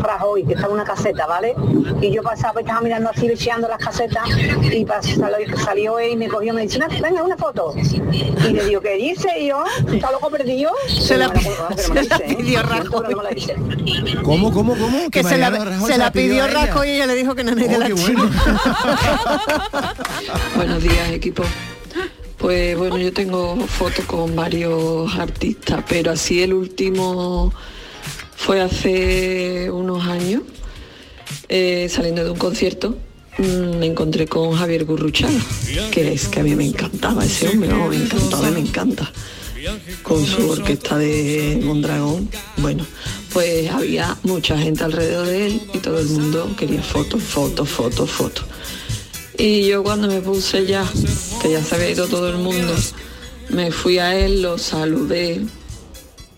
[0.00, 1.54] Rajoy, que estaba en una caseta, ¿vale?
[2.00, 6.16] Y yo pasaba y estaba mirando así, bicheando las casetas, y pas- salió, él y
[6.16, 7.74] me cogió, me dice, "Una- venga, una foto.
[7.76, 9.28] Y le digo, ¿qué dice?
[9.40, 10.70] Y yo, ¿está loco perdido?
[10.88, 11.34] Se la me
[11.94, 12.08] me ¿eh?
[12.36, 13.14] pidió Siento, Rajoy.
[13.14, 14.22] me.
[14.22, 15.10] ¿Cómo, cómo, cómo?
[15.10, 15.50] Que se la,
[15.86, 16.46] se la pidió?
[16.46, 17.86] Rajoy y ella le dijo que no Oh, que la.
[18.12, 18.30] Bueno.
[20.56, 21.42] Buenos días, equipo.
[22.38, 27.52] Pues bueno, yo tengo fotos con varios artistas, pero así el último
[28.36, 30.42] fue hace unos años,
[31.48, 32.98] eh, saliendo de un concierto,
[33.38, 35.40] mm, me encontré con Javier Gurruchaga,
[35.90, 37.88] que es que a mí me encantaba ese hombre, ¿no?
[37.88, 39.10] me encantaba, me encanta,
[40.02, 42.28] con su orquesta de Mondragón.
[42.56, 42.86] Bueno,
[43.32, 48.10] pues había mucha gente alrededor de él y todo el mundo quería fotos, fotos, fotos,
[48.10, 48.44] fotos.
[49.36, 50.86] Y yo cuando me puse ya,
[51.42, 52.74] que ya se había ido todo el mundo,
[53.50, 55.40] me fui a él, lo saludé,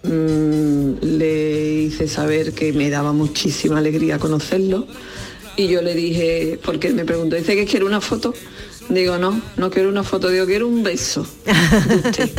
[0.03, 4.87] mm, le hice saber que me daba muchísima alegría conocerlo
[5.57, 8.35] y yo le dije, porque me preguntó, dice que quiere una foto.
[8.91, 11.27] Digo, no, no quiero una foto, digo, quiero un beso.
[11.45, 12.31] de usted".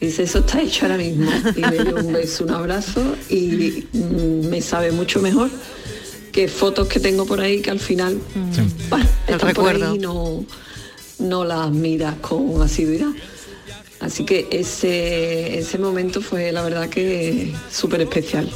[0.00, 1.30] Dice, eso está hecho ahora mismo.
[1.56, 5.50] Y me dio un beso, un abrazo y mm, me sabe mucho mejor
[6.32, 8.18] que fotos que tengo por ahí que al final
[8.90, 9.90] bueno, El están por recuerdo.
[9.92, 10.44] ahí y no,
[11.20, 13.10] no las miras con asiduidad.
[14.00, 18.50] Así que ese, ese momento fue la verdad que súper especial.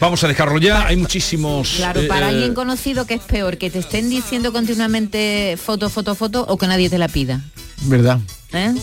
[0.00, 1.74] Vamos a dejarlo ya, hay muchísimos...
[1.76, 5.90] Claro, eh, para eh, alguien conocido que es peor, que te estén diciendo continuamente foto,
[5.90, 7.42] foto, foto o que nadie te la pida.
[7.82, 8.18] ¿Verdad?
[8.52, 8.74] ¿Eh?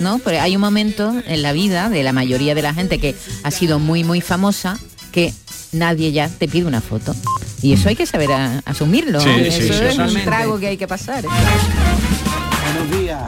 [0.00, 0.18] ¿No?
[0.18, 3.50] Pero hay un momento en la vida de la mayoría de la gente que ha
[3.50, 4.78] sido muy, muy famosa
[5.12, 5.32] que
[5.72, 7.14] nadie ya te pide una foto.
[7.62, 9.20] Y eso hay que saber a- asumirlo.
[9.20, 11.24] Sí, eso sí, sí, es un trago que hay que pasar.
[11.24, 13.22] Buenos días.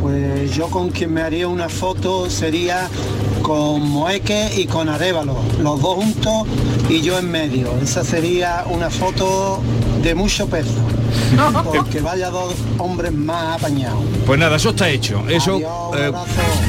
[0.00, 2.88] Pues yo con quien me haría una foto sería
[3.42, 6.46] con Moeque y con Arevalo, los dos juntos
[6.88, 7.76] y yo en medio.
[7.82, 9.60] Esa sería una foto
[10.06, 10.70] de mucho peso.
[11.64, 14.02] Porque vaya dos hombres más apañados.
[14.24, 15.24] Pues nada, eso está hecho.
[15.28, 15.58] Eso
[15.96, 16.12] eh,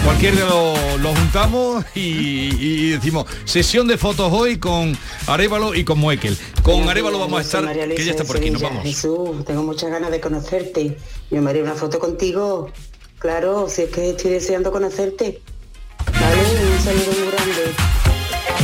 [0.03, 4.97] cualquiera lo, lo juntamos y, y decimos sesión de fotos hoy con
[5.27, 6.37] Arevalo y con Moekel.
[6.63, 8.83] Con Arevalo vamos a estar, que ya está de por aquí, nos vamos.
[8.83, 10.97] Jesús, tengo muchas ganas de conocerte.
[11.29, 12.71] Yo me haré una foto contigo.
[13.19, 15.41] Claro, si es que estoy deseando conocerte.
[16.11, 16.41] Vale,
[16.73, 17.87] un saludo muy grande.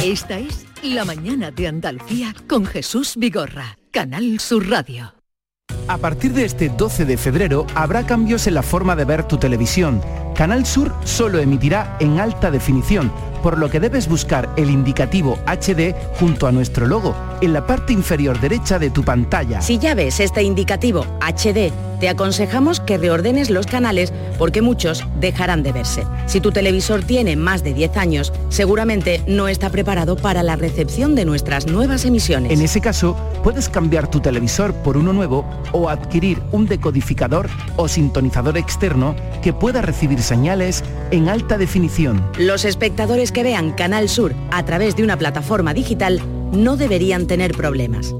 [0.03, 5.13] Esta es La Mañana de Andalucía con Jesús Vigorra, Canal Sur Radio.
[5.87, 9.37] A partir de este 12 de febrero habrá cambios en la forma de ver tu
[9.37, 10.01] televisión.
[10.35, 13.11] Canal Sur solo emitirá en alta definición,
[13.43, 17.93] por lo que debes buscar el indicativo HD junto a nuestro logo en la parte
[17.93, 19.61] inferior derecha de tu pantalla.
[19.61, 25.61] Si ya ves este indicativo HD, te aconsejamos que reordenes los canales porque muchos dejarán
[25.61, 26.03] de verse.
[26.25, 31.15] Si tu televisor tiene más de 10 años, seguramente no está preparado para la recepción
[31.15, 32.51] de nuestras nuevas emisiones.
[32.51, 37.87] En ese caso, puedes cambiar tu televisor por uno nuevo o adquirir un decodificador o
[37.87, 42.25] sintonizador externo que pueda recibir señales en alta definición.
[42.37, 47.53] Los espectadores que vean Canal Sur a través de una plataforma digital no deberían tener
[47.53, 48.13] problemas.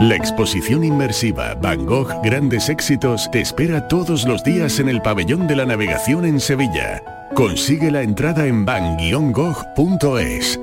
[0.00, 5.46] La exposición inmersiva Van Gogh Grandes Éxitos te espera todos los días en el Pabellón
[5.46, 7.02] de la Navegación en Sevilla.
[7.34, 10.60] Consigue la entrada en van-gogh.es.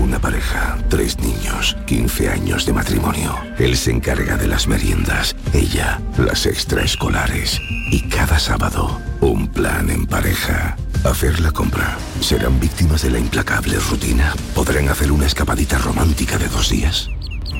[0.00, 3.34] Una pareja, tres niños, 15 años de matrimonio.
[3.58, 7.60] Él se encarga de las meriendas, ella las extraescolares.
[7.90, 10.76] Y cada sábado, un plan en pareja.
[11.04, 11.96] Hacer la compra.
[12.20, 14.34] ¿Serán víctimas de la implacable rutina?
[14.54, 17.10] ¿Podrán hacer una escapadita romántica de dos días?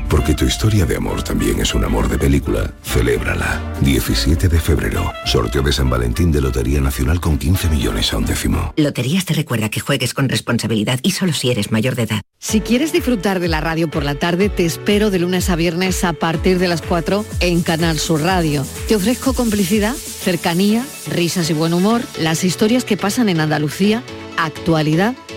[0.08, 2.72] Porque tu historia de amor también es un amor de película.
[2.82, 3.60] Celébrala.
[3.80, 5.12] 17 de febrero.
[5.24, 8.72] Sorteo de San Valentín de Lotería Nacional con 15 millones a un décimo.
[8.76, 12.22] Loterías te recuerda que juegues con responsabilidad y solo si eres mayor de edad.
[12.38, 16.04] Si quieres disfrutar de la radio por la tarde, te espero de lunes a viernes
[16.04, 18.66] a partir de las 4 en Canal Sur Radio.
[18.86, 24.02] Te ofrezco complicidad, cercanía, risas y buen humor, las historias que pasan en Andalucía,
[24.36, 25.14] actualidad,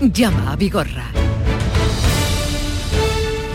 [0.00, 1.10] Llama a Vigorra.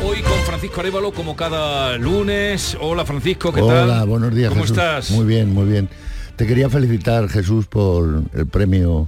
[0.06, 2.78] Hoy con Francisco Arevalo, como cada lunes.
[2.80, 3.90] Hola Francisco, ¿qué tal?
[3.90, 4.50] Hola, buenos días.
[4.50, 4.78] ¿Cómo Jesús.
[4.78, 5.10] estás?
[5.10, 5.90] Muy bien, muy bien.
[6.36, 9.08] Te quería felicitar, Jesús, por el premio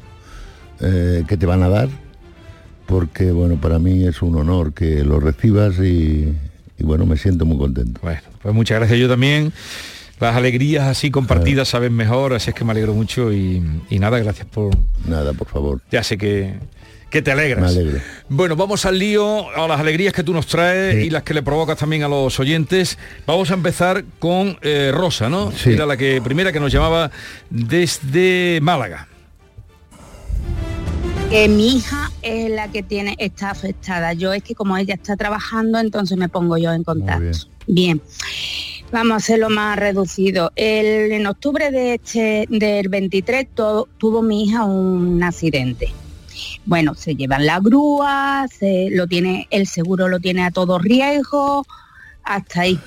[0.80, 1.89] eh, que te van a dar,
[2.88, 6.34] porque bueno, para mí es un honor que lo recibas y,
[6.80, 8.00] y, bueno, me siento muy contento.
[8.02, 9.54] Bueno, pues muchas gracias yo también.
[10.19, 14.17] Las alegrías así compartidas saben mejor, así es que me alegro mucho y, y nada,
[14.17, 14.76] gracias por...
[15.08, 15.82] Nada, por favor.
[15.91, 16.56] Ya sé que,
[17.10, 17.74] que te alegras.
[17.74, 18.00] Me alegro.
[18.30, 21.41] Bueno, vamos al lío, a las alegrías que tú nos traes y las que le
[21.41, 22.98] provocas también a los oyentes.
[23.26, 25.52] Vamos a empezar con eh, Rosa, ¿no?
[25.52, 25.72] Sí.
[25.72, 27.10] Era la que primera que nos llamaba
[27.50, 29.08] desde Málaga.
[31.30, 34.13] que mi hija es la que tiene está afectada.
[34.13, 37.38] Yo es que como ella está trabajando, entonces me pongo yo en contacto.
[37.67, 38.02] Bien.
[38.91, 40.52] Vamos a hacerlo más reducido.
[40.56, 45.89] El- en octubre de este, del 23 to- tuvo mi hija un accidente.
[46.65, 51.65] Bueno, se llevan la grúa, se, lo tiene, el seguro lo tiene a todo riesgo,
[52.23, 52.80] hasta ahí.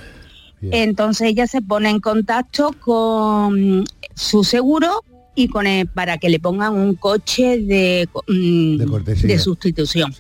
[0.63, 3.85] Entonces ella se pone en contacto con
[4.15, 5.03] su seguro
[5.35, 8.77] y con el- para que le pongan un coche de, mm,
[9.29, 10.15] de sustitución.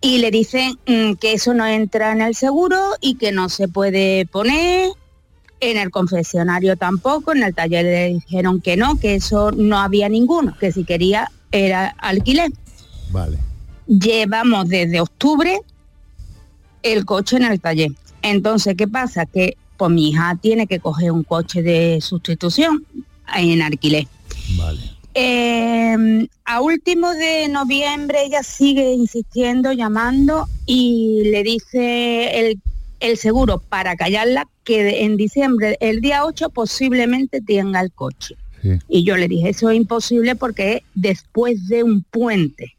[0.00, 3.68] Y le dicen mm, que eso no entra en el seguro y que no se
[3.68, 4.90] puede poner,
[5.60, 10.08] en el confesionario tampoco, en el taller le dijeron que no, que eso no había
[10.08, 12.50] ninguno, que si quería era alquiler.
[13.10, 13.38] Vale.
[13.86, 15.60] Llevamos desde octubre
[16.82, 17.92] el coche en el taller.
[18.22, 19.24] Entonces, ¿qué pasa?
[19.24, 22.84] Que pues mi hija tiene que coger un coche de sustitución
[23.36, 24.06] en alquiler.
[25.14, 32.60] Eh, a último de noviembre ella sigue insistiendo, llamando y le dice el,
[32.98, 38.34] el seguro para callarla que en diciembre, el día 8 posiblemente tenga el coche.
[38.88, 42.76] Y yo le dije, eso es imposible porque es después de un puente.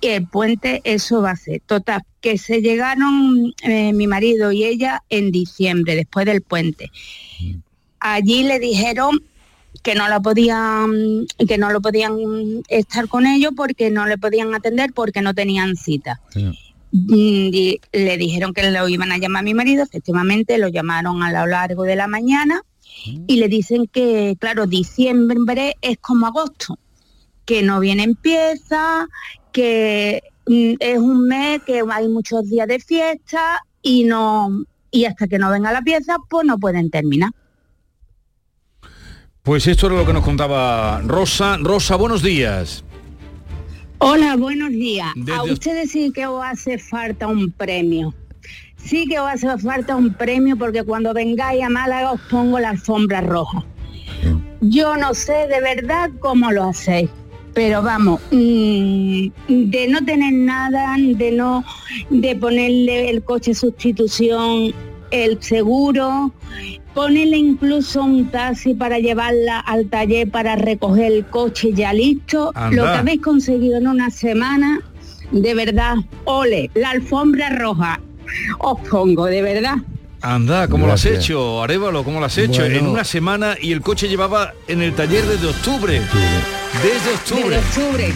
[0.00, 1.60] Y el puente eso va a ser.
[1.66, 6.90] Total, que se llegaron eh, mi marido y ella en diciembre, después del puente.
[7.98, 9.22] Allí le dijeron
[9.82, 12.16] que no la podían, que no lo podían
[12.68, 16.20] estar con ellos porque no le podían atender porque no tenían cita.
[16.92, 21.22] Mm, y le dijeron que lo iban a llamar a mi marido, efectivamente lo llamaron
[21.22, 22.62] a lo largo de la mañana
[23.04, 26.78] y le dicen que, claro, diciembre es como agosto,
[27.44, 29.06] que no vienen piezas,
[29.52, 35.28] que mm, es un mes que hay muchos días de fiesta y no y hasta
[35.28, 37.30] que no venga la pieza, pues no pueden terminar.
[39.42, 41.56] Pues esto era lo que nos contaba Rosa.
[41.58, 42.84] Rosa, buenos días.
[43.98, 45.12] Hola, buenos días.
[45.36, 48.14] A ustedes sí que os hace falta un premio.
[48.84, 52.70] Sí que os hace falta un premio porque cuando vengáis a Málaga os pongo la
[52.70, 53.64] alfombra roja.
[54.60, 57.08] Yo no sé de verdad cómo lo hacéis,
[57.54, 61.64] pero vamos, mm, de no tener nada, de no,
[62.10, 64.74] de ponerle el coche sustitución,
[65.10, 66.32] el seguro,
[66.94, 72.76] ponerle incluso un taxi para llevarla al taller para recoger el coche ya listo, Anda.
[72.76, 74.80] lo que habéis conseguido en una semana,
[75.32, 78.00] de verdad, ole, la alfombra roja,
[78.58, 79.74] os pongo, de verdad.
[80.22, 82.04] Anda, ¿cómo lo has hecho, Arevalo?
[82.04, 82.60] ¿Cómo lo has hecho?
[82.60, 82.76] Bueno.
[82.76, 86.00] En una semana y el coche llevaba en el taller desde octubre.
[86.82, 87.56] Desde octubre.
[87.58, 88.14] octubre.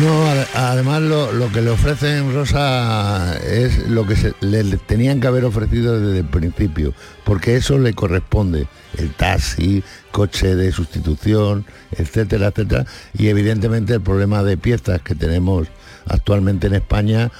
[0.00, 4.78] No, ade- además lo, lo que le ofrecen Rosa es lo que se- le, le
[4.78, 6.94] tenían que haber ofrecido desde el principio,
[7.24, 8.66] porque eso le corresponde,
[8.96, 12.86] el taxi, coche de sustitución, etcétera, etcétera,
[13.18, 15.68] y evidentemente el problema de piezas que tenemos
[16.06, 17.30] actualmente en España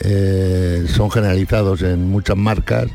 [0.00, 2.86] eh, son generalizados en muchas marcas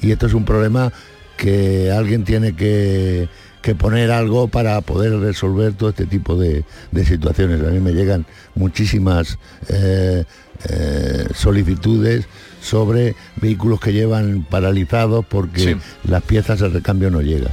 [0.00, 0.92] y esto es un problema
[1.36, 3.28] que alguien tiene que,
[3.62, 7.60] que poner algo para poder resolver todo este tipo de, de situaciones.
[7.62, 10.24] A mí me llegan muchísimas eh,
[10.68, 12.26] eh, solicitudes
[12.60, 15.76] sobre vehículos que llevan paralizados porque Sí.
[16.04, 17.50] las piezas de recambio no llega.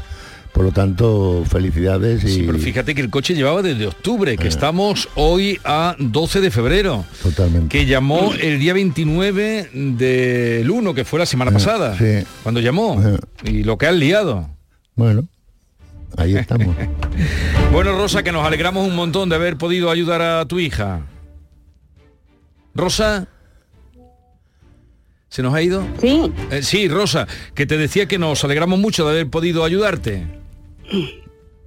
[0.58, 4.48] Por lo tanto, felicidades y Sí, pero fíjate que el coche llevaba desde octubre, que
[4.48, 7.06] estamos hoy a 12 de febrero.
[7.22, 7.70] Totalmente.
[7.78, 11.96] Que llamó el día 29 del 1, que fue la semana pasada.
[11.96, 12.26] sí.
[12.42, 13.00] Cuando llamó.
[13.44, 14.50] Y lo que han liado.
[14.96, 15.28] bueno,
[16.18, 16.76] ahí estamos.
[17.72, 21.02] Bueno, Rosa, que nos alegramos un montón de haber podido ayudar a tu hija.
[22.74, 23.28] Rosa.
[25.30, 25.86] ¿Se nos ha ido?
[26.02, 26.32] Sí.
[26.50, 30.47] Eh, sí, Rosa, que te decía que nos alegramos mucho de haber podido ayudarte.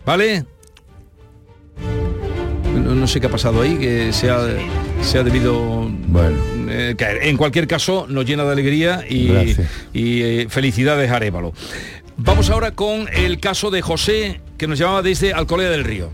[0.04, 0.44] ¿Vale?
[2.74, 4.40] No, no sé qué ha pasado ahí, que se ha,
[5.02, 5.90] se ha debido
[6.68, 7.24] eh, caer.
[7.24, 9.30] En cualquier caso, nos llena de alegría y,
[9.94, 11.52] eh, felicidades, Arevalo.
[12.16, 16.10] Vamos ahora con el caso de José, que nos llamaba desde Alcolea del Río.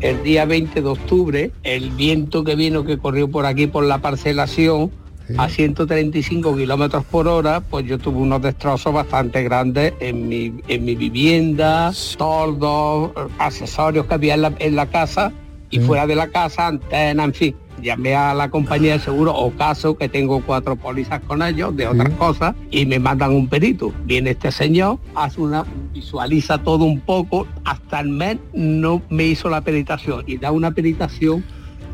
[0.00, 3.98] el día 20 de octubre, el viento que vino que corrió por aquí por la
[3.98, 4.90] parcelación
[5.38, 10.84] a 135 kilómetros por hora, pues yo tuve unos destrozos bastante grandes en mi, en
[10.84, 15.32] mi vivienda, toldos, accesorios que había en la, en la casa
[15.70, 17.56] y fuera de la casa, antena, en fin.
[17.80, 21.88] Llamé a la compañía de seguro o caso que tengo cuatro pólizas con ellos de
[21.88, 23.92] otras cosas y me mandan un perito.
[24.04, 29.48] Viene este señor, hace una, visualiza todo un poco, hasta el mes no me hizo
[29.48, 31.42] la peritación y da una peritación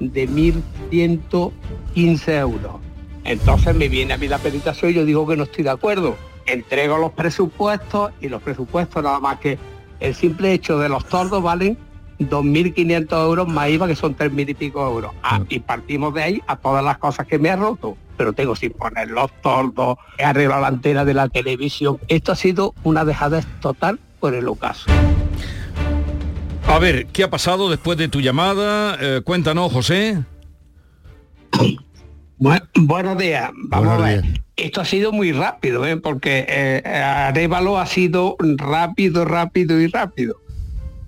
[0.00, 2.87] de 1.115 euros.
[3.28, 6.16] Entonces me viene a mí la peritación y yo digo que no estoy de acuerdo.
[6.46, 9.58] Entrego los presupuestos y los presupuestos nada más que
[10.00, 11.76] el simple hecho de los tordos valen
[12.20, 15.12] 2.500 euros más IVA, que son 3.000 y pico euros.
[15.22, 17.98] Ah, y partimos de ahí a todas las cosas que me ha roto.
[18.16, 21.98] Pero tengo sin poner los tordos, he arreglado la antena de la televisión.
[22.08, 24.90] Esto ha sido una dejadez total por el ocaso.
[26.66, 28.96] A ver, ¿qué ha pasado después de tu llamada?
[28.98, 30.24] Eh, cuéntanos, José.
[32.38, 33.50] Bu- buenos días.
[33.54, 34.24] Vamos a ver.
[34.56, 35.96] Esto ha sido muy rápido, ¿eh?
[35.96, 40.36] porque eh, Arevalo ha sido rápido, rápido y rápido.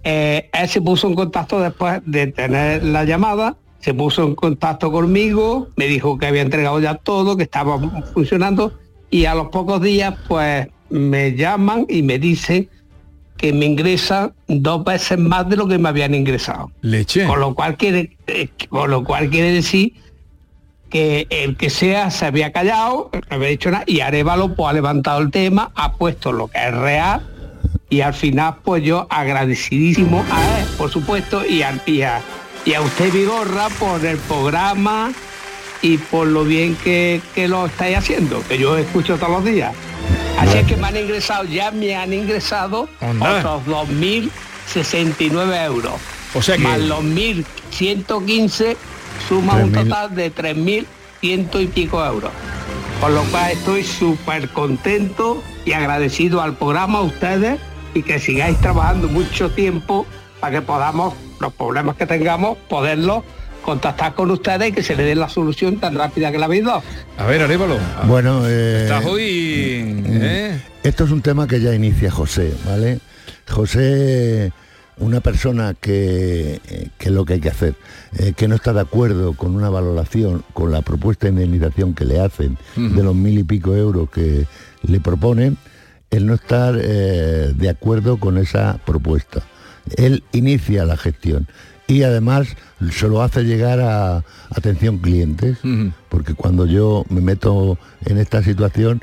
[0.04, 4.90] Eh, él se puso en contacto después de tener la llamada, se puso en contacto
[4.92, 7.78] conmigo, me dijo que había entregado ya todo, que estaba
[8.14, 8.78] funcionando
[9.10, 12.68] y a los pocos días pues me llaman y me dicen
[13.36, 16.70] que me ingresan dos veces más de lo que me habían ingresado.
[16.82, 17.26] Leche.
[17.26, 19.94] Con lo cual quiere, eh, con lo cual quiere decir
[20.90, 24.72] que el que sea se había callado, no había dicho nada, y Arevalo pues ha
[24.72, 27.26] levantado el tema, ha puesto lo que es real,
[27.88, 32.20] y al final pues yo agradecidísimo a él, por supuesto, y a, y a,
[32.64, 35.12] y a usted Vigorra por el programa
[35.82, 39.72] y por lo bien que, que lo estáis haciendo, que yo escucho todos los días.
[40.38, 42.88] Así es que me han ingresado, ya me han ingresado
[43.20, 45.92] otros 2.069 euros.
[46.34, 48.76] O sea que- Más los 1.115
[49.28, 49.84] suma un 3.000.
[49.84, 50.86] total de 3.100
[51.62, 52.30] y pico euros.
[53.00, 57.58] Con lo cual estoy súper contento y agradecido al programa, a ustedes,
[57.94, 60.06] y que sigáis trabajando mucho tiempo
[60.40, 63.24] para que podamos, los problemas que tengamos, poderlos
[63.62, 66.64] contactar con ustedes y que se le dé la solución tan rápida que la habéis
[66.64, 66.82] dado.
[67.18, 67.78] A ver, Arevalo.
[68.06, 70.02] Bueno, eh, Estás hoy...
[70.06, 70.60] ¿eh?
[70.82, 73.00] Esto es un tema que ya inicia José, ¿vale?
[73.48, 74.52] José,
[75.00, 77.74] una persona que, eh, que es lo que hay que hacer,
[78.18, 82.04] eh, que no está de acuerdo con una valoración, con la propuesta de indemnización que
[82.04, 84.46] le hacen de los mil y pico euros que
[84.82, 85.56] le proponen,
[86.10, 89.42] el no estar eh, de acuerdo con esa propuesta.
[89.96, 91.48] Él inicia la gestión
[91.86, 92.48] y además
[92.92, 95.58] se lo hace llegar a atención clientes,
[96.08, 99.00] porque cuando yo me meto en esta situación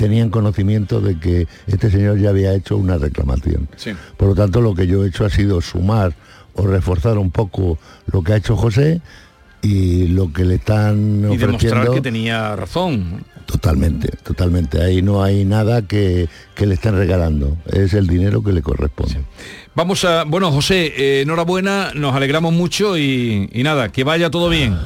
[0.00, 3.68] tenían conocimiento de que este señor ya había hecho una reclamación.
[3.76, 3.90] Sí.
[4.16, 6.14] Por lo tanto, lo que yo he hecho ha sido sumar
[6.54, 7.78] o reforzar un poco
[8.10, 9.02] lo que ha hecho José
[9.60, 11.92] y lo que le están Y demostrar ofreciendo.
[11.92, 13.24] que tenía razón.
[13.44, 14.80] Totalmente, totalmente.
[14.82, 17.58] Ahí no hay nada que, que le estén regalando.
[17.70, 19.20] Es el dinero que le corresponde.
[19.74, 20.24] Vamos a...
[20.24, 24.76] Bueno, José, eh, enhorabuena, nos alegramos mucho y, y nada, que vaya todo bien.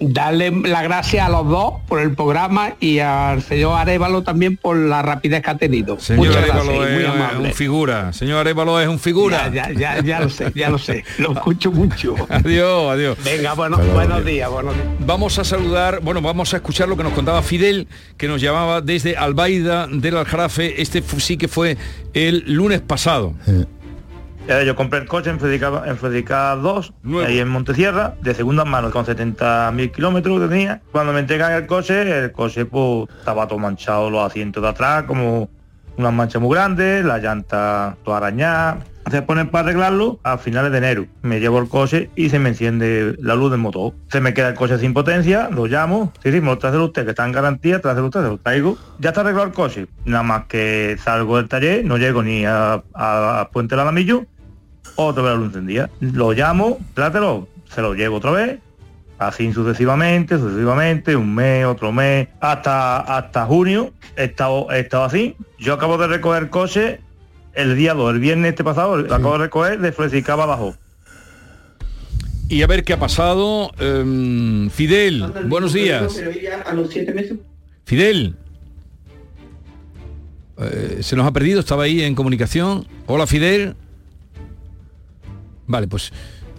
[0.00, 4.76] Darle las gracias a los dos por el programa y al señor Arevalo también por
[4.76, 5.98] la rapidez que ha tenido.
[5.98, 7.48] Señor Muchas Arevalo gracias muy es amable.
[7.48, 8.12] un figura.
[8.12, 9.50] Señor Arevalo es un figura.
[9.52, 11.04] Ya, ya, ya, ya lo sé, ya lo sé.
[11.18, 12.14] Lo escucho mucho.
[12.28, 13.18] Adiós, adiós.
[13.24, 14.86] Venga, bueno, buenos días, buenos días.
[15.00, 18.80] Vamos a saludar, bueno, vamos a escuchar lo que nos contaba Fidel, que nos llamaba
[18.80, 20.80] desde Albaida del Aljarafe.
[20.80, 21.76] Este sí que fue
[22.14, 23.34] el lunes pasado.
[24.48, 26.94] Eh, yo compré el coche en Federica, en Federica 2,
[27.26, 30.80] ahí en Montesierra, de segunda mano, con 70.000 kilómetros tenía.
[30.90, 35.02] Cuando me entregan el coche, el coche pues estaba todo manchado, los asientos de atrás,
[35.02, 35.50] como
[35.98, 38.78] unas manchas muy grandes, la llanta toda arañada,
[39.10, 41.06] Se ponen para arreglarlo a finales de enero.
[41.20, 43.92] Me llevo el coche y se me enciende la luz del motor.
[44.10, 46.12] Se me queda el coche sin potencia, lo llamo.
[46.22, 48.78] Sí, sí, me lo trae usted, que está en garantía, trae usted, se lo traigo.
[48.98, 49.88] Ya está arreglado el coche.
[50.06, 54.24] Nada más que salgo del taller, no llego ni a, a Puente del Alamillo,
[54.96, 55.90] otra vez la luz encendida.
[56.00, 58.58] Lo llamo, trátelo, se lo llevo otra vez,
[59.18, 65.36] así sucesivamente, sucesivamente, un mes, otro mes, hasta hasta junio he estado, he estado así.
[65.58, 67.00] Yo acabo de recoger el coche
[67.54, 70.76] el día 2, el viernes este pasado, lo acabo de recoger de Fresicaba abajo.
[72.48, 73.72] Y a ver qué ha pasado.
[73.78, 76.20] Em, Fidel, buenos días.
[77.84, 78.36] Fidel.
[80.58, 82.86] Eh, se nos ha perdido, estaba ahí en comunicación.
[83.06, 83.76] Hola Fidel.
[85.68, 86.12] Vale, pues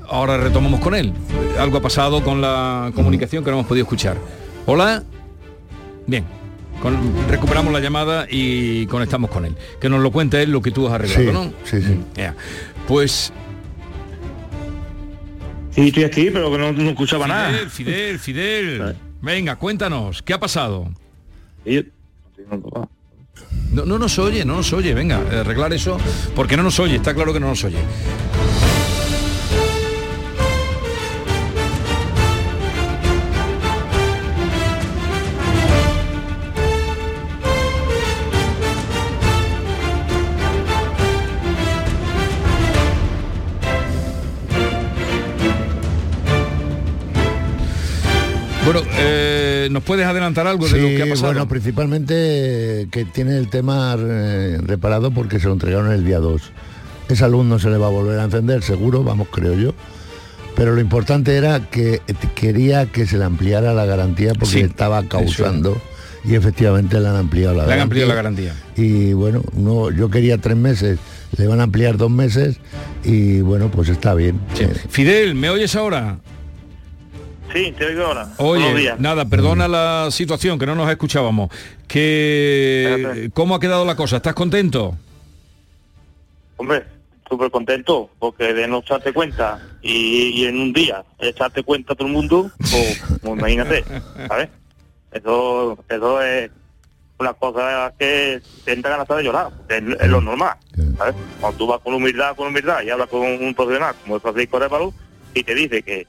[0.08, 1.12] ahora retomamos con él.
[1.60, 4.18] Algo ha pasado con la comunicación que no hemos podido escuchar.
[4.66, 5.04] Hola.
[6.08, 6.24] Bien.
[6.82, 6.98] Con-
[7.28, 9.56] recuperamos la llamada y conectamos con él.
[9.82, 11.54] Que nos lo cuente él lo que tú has arreglado, Sí, ¿no?
[11.66, 12.00] sí, sí.
[12.16, 12.34] Ya.
[12.88, 13.34] Pues
[15.72, 17.50] Sí, estoy aquí, pero que no, no escuchaba nada.
[17.52, 18.20] Fidel, Fidel,
[18.80, 18.96] Fidel.
[19.22, 20.88] Venga, cuéntanos, ¿qué ha pasado?
[23.72, 25.98] No, no nos oye, no nos oye, venga, arreglar eso,
[26.36, 27.78] porque no nos oye, está claro que no nos oye.
[48.72, 51.32] Bueno, eh, ¿nos puedes adelantar algo de lo que ha pasado?
[51.32, 56.40] bueno, principalmente que tiene el tema eh, reparado porque se lo entregaron el día 2.
[57.10, 59.74] Esa luz no se le va a volver a encender, seguro, vamos, creo yo.
[60.56, 62.00] Pero lo importante era que
[62.36, 65.82] quería que se le ampliara la garantía porque Sí, estaba causando
[66.24, 67.84] y efectivamente le han ampliado la Le han garantía.
[67.84, 68.54] ampliado la garantía.
[68.76, 71.00] Y bueno, no, yo quería tres meses,
[71.38, 72.58] le van a ampliar dos meses
[73.04, 74.40] y bueno, pues está bien.
[74.60, 76.20] Eh, Fidel, ¿me oyes ahora?
[77.54, 78.30] Sí, te oigo ahora.
[78.38, 81.50] Oye, nada, perdona la situación, que no nos escuchábamos.
[81.88, 84.18] Que, ¿Cómo ha quedado la cosa?
[84.18, 84.96] ¿Estás contento?
[86.58, 86.84] Hombre,
[87.28, 91.96] súper contento, porque de no echarte cuenta y, y en un día echarte cuenta a
[91.96, 93.84] todo el mundo, pues, pues imagínate,
[94.28, 94.50] ¿sabes?
[95.12, 96.52] Eso, eso es
[97.18, 100.58] una cosa que te entra ganas de llorar, es, es lo normal,
[100.98, 101.16] ¿sabes?
[101.40, 104.60] Cuando tú vas con humildad, con humildad y hablas con un profesional como el Francisco
[104.60, 104.94] Révalo
[105.34, 106.08] y te dice que,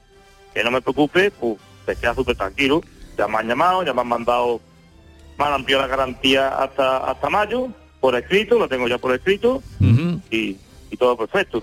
[0.53, 2.81] que no me preocupe, pues te quedas súper tranquilo.
[3.17, 4.61] Ya me han llamado, ya me han mandado,
[5.37, 7.67] me han ampliado la garantía hasta hasta mayo,
[7.99, 9.61] por escrito, lo tengo ya por escrito,
[10.31, 10.57] y,
[10.89, 11.61] y todo perfecto.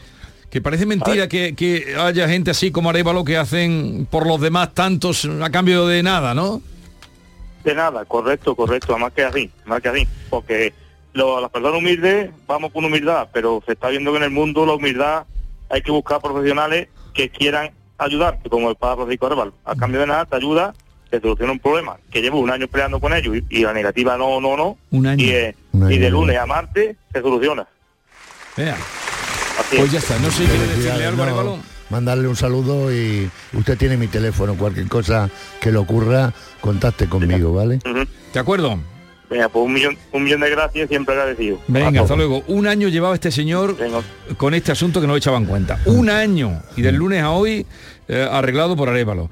[0.51, 4.73] Que parece mentira que, que haya gente así como Arevalo que hacen por los demás
[4.73, 6.63] tantos a cambio de nada, ¿no?
[7.65, 10.73] De nada, correcto, correcto, más que así, más que así, porque
[11.13, 14.65] lo- las personas humildes vamos con humildad, pero se está viendo que en el mundo
[14.65, 15.25] la humildad
[15.69, 19.53] hay que buscar profesionales que quieran ayudarte, como el padre Francisco Arevalo.
[19.65, 20.75] A cambio de nada te ayuda,
[21.11, 24.17] te soluciona un problema, que llevo un año peleando con ellos y, y la negativa
[24.17, 25.25] no, no, no, Un año.
[25.25, 25.93] y, eh, Un año.
[25.95, 27.67] y de lunes a martes se soluciona.
[28.57, 28.77] Vea.
[29.59, 29.93] Así Pues es.
[29.93, 31.59] ya está, no sé si quiere decirle algo no, Arevalo.
[31.91, 35.29] mandarle un saludo y usted tiene mi teléfono, cualquier cosa
[35.61, 37.79] que le ocurra, contacte conmigo, ¿vale?
[38.33, 38.79] ¿De acuerdo?
[39.31, 41.59] Venga, pues un millón, un millón de gracias, siempre agradecido.
[41.69, 42.43] Venga, hasta luego.
[42.49, 43.77] Un año llevaba este señor
[44.39, 45.79] con este asunto que no echaban cuenta.
[45.85, 46.63] Un año.
[46.77, 47.67] Y del lunes a hoy,
[48.09, 49.31] eh, arreglado por Arevalo.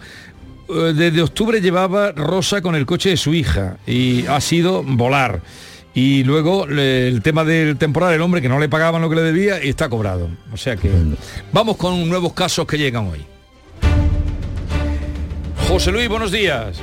[0.68, 5.40] Eh, Desde octubre llevaba Rosa con el coche de su hija y ha sido volar.
[5.94, 9.16] Y luego le- el tema del temporal, el hombre que no le pagaban lo que
[9.16, 10.28] le debía y está cobrado.
[10.52, 10.90] O sea que
[11.52, 13.24] vamos con nuevos casos que llegan hoy.
[15.68, 16.80] José Luis, buenos días.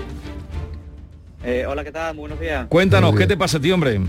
[1.46, 2.16] Eh, hola, ¿qué tal?
[2.16, 2.68] Muy buenos días.
[2.70, 4.00] Cuéntanos, ¿qué te pasa a ti, hombre?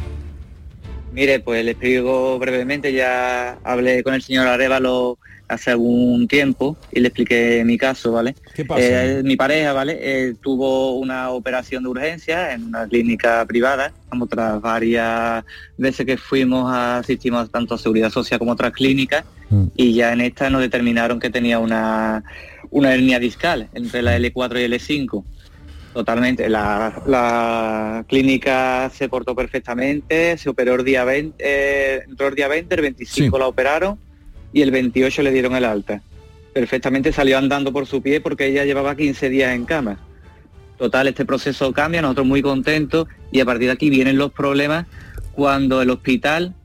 [1.13, 5.19] Mire, pues le explico brevemente, ya hablé con el señor Arevalo
[5.49, 8.35] hace algún tiempo y le expliqué mi caso, ¿vale?
[8.55, 8.81] ¿Qué pasa?
[8.83, 9.99] Eh, mi pareja, ¿vale?
[10.01, 15.45] Eh, tuvo una operación de urgencia en una clínica privada, como tras varias
[15.77, 19.25] veces que fuimos a asistimos tanto a Seguridad Social como a otras clínicas
[19.77, 22.25] y ya en esta nos determinaron que tenía una,
[22.71, 25.25] una hernia discal entre la L4 y L5.
[25.95, 26.49] Totalmente.
[26.49, 32.49] La, la clínica se portó perfectamente, se operó el día 20, eh, entró el día
[32.49, 33.97] 20, el 25 la operaron
[34.53, 36.03] y el 28 le dieron el alta.
[36.53, 40.01] Perfectamente salió andando por su pie porque ella llevaba 15 días en cama.
[40.79, 44.87] Total, este proceso cambia, nosotros muy contentos y a partir de aquí vienen los problemas
[45.31, 46.57] cuando el hospital,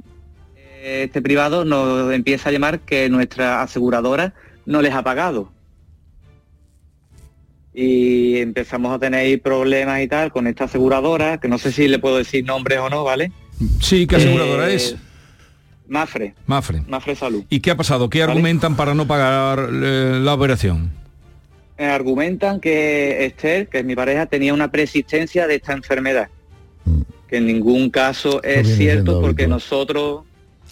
[0.57, 4.34] eh, este privado, nos empieza a llamar que nuestra aseguradora
[4.65, 5.51] no les ha pagado
[7.82, 11.97] y empezamos a tener problemas y tal con esta aseguradora, que no sé si le
[11.99, 13.32] puedo decir nombres o no, ¿vale?
[13.80, 14.95] Sí, ¿qué aseguradora Eh, es?
[15.88, 16.34] Mafre.
[16.45, 16.84] Mafre.
[16.88, 17.43] Mafre Salud.
[17.49, 18.09] ¿Y qué ha pasado?
[18.09, 20.91] ¿Qué argumentan para no pagar eh, la operación?
[21.77, 26.27] Eh, argumentan que Esther, que es mi pareja, tenía una persistencia de esta enfermedad.
[27.30, 29.49] Que en ningún caso es cierto porque habitual.
[29.51, 30.23] nosotros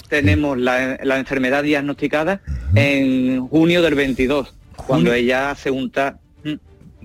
[0.10, 2.41] tenemos la, la enfermedad diagnosticada
[2.76, 6.20] en junio del 22, cuando ella hace un ta...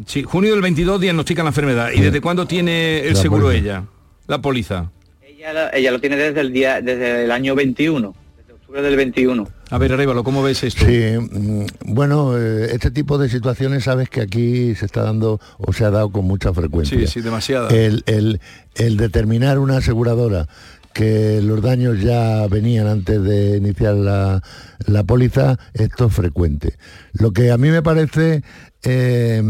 [0.06, 1.90] Sí, junio del 22 diagnostican la enfermedad.
[1.94, 3.62] ¿Y desde cuándo tiene el La seguro póliza.
[3.62, 3.84] ella?
[4.26, 4.90] La póliza.
[5.22, 8.96] Ella, la- ella lo tiene desde el día, desde el año 21, desde octubre del
[8.96, 9.48] 21.
[9.70, 10.84] A ver, Arévalo, ¿cómo ves esto?
[10.86, 11.64] Sí, mm,
[11.94, 15.90] bueno, eh, este tipo de situaciones sabes que aquí se está dando o se ha
[15.90, 16.98] dado con mucha frecuencia.
[16.98, 17.68] Sí, sí, demasiada.
[17.70, 18.40] El, el-
[18.76, 20.46] el determinar una aseguradora
[20.94, 24.42] que los daños ya venían antes de iniciar la,
[24.86, 26.74] la póliza, esto es frecuente.
[27.14, 28.42] Lo que a mí me parece
[28.84, 29.42] eh,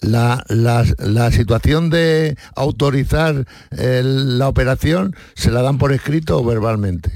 [0.00, 6.44] la, la- la situación de autorizar el- la operación, ¿se la dan por escrito o
[6.44, 7.10] verbalmente?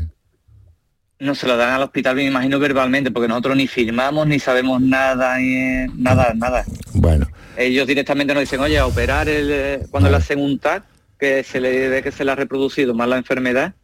[1.20, 4.81] No se lo dan al hospital, me imagino verbalmente, porque nosotros ni firmamos, ni sabemos
[4.81, 6.64] nada, ni eh, nada, nada.
[6.95, 7.26] Bueno,
[7.57, 10.85] Ellos directamente nos dicen, oye, a operar el, eh, cuando le hacen un TAC,
[11.18, 13.74] que se le ve que se le ha reproducido más la enfermedad,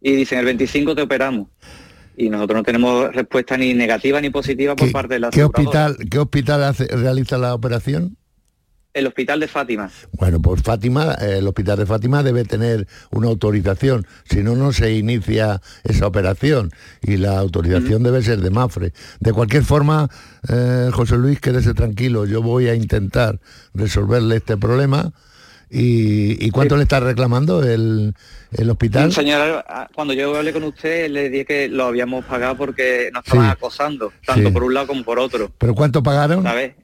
[0.00, 1.46] y dicen, el 25 te operamos.
[2.16, 5.96] Y nosotros no tenemos respuesta ni negativa ni positiva por parte de la ¿qué hospital,
[6.10, 8.16] qué hospital hace- realiza la operación?
[8.92, 9.90] El hospital de Fátima.
[10.12, 14.92] Bueno, pues Fátima, el hospital de Fátima debe tener una autorización, si no, no se
[14.94, 16.70] inicia esa operación
[17.02, 18.92] y la autorización debe ser de Mafre.
[19.18, 20.08] De cualquier forma,
[20.48, 23.40] eh, José Luis, quédese tranquilo, yo voy a intentar
[23.74, 25.12] resolverle este problema.
[25.74, 28.14] ¿Y, y cuánto le está reclamando el,
[28.52, 29.12] el hospital?
[29.12, 33.24] Señora, ah, cuando yo hablé con usted, le dije que lo habíamos pagado porque nos
[33.24, 33.52] estaban Sí.
[33.52, 34.52] acosando, tanto Sí.
[34.52, 35.50] por un lado como por otro.
[35.58, 36.44] ¿Pero cuánto pagaron?
[36.44, 36.74] ¿Sabes?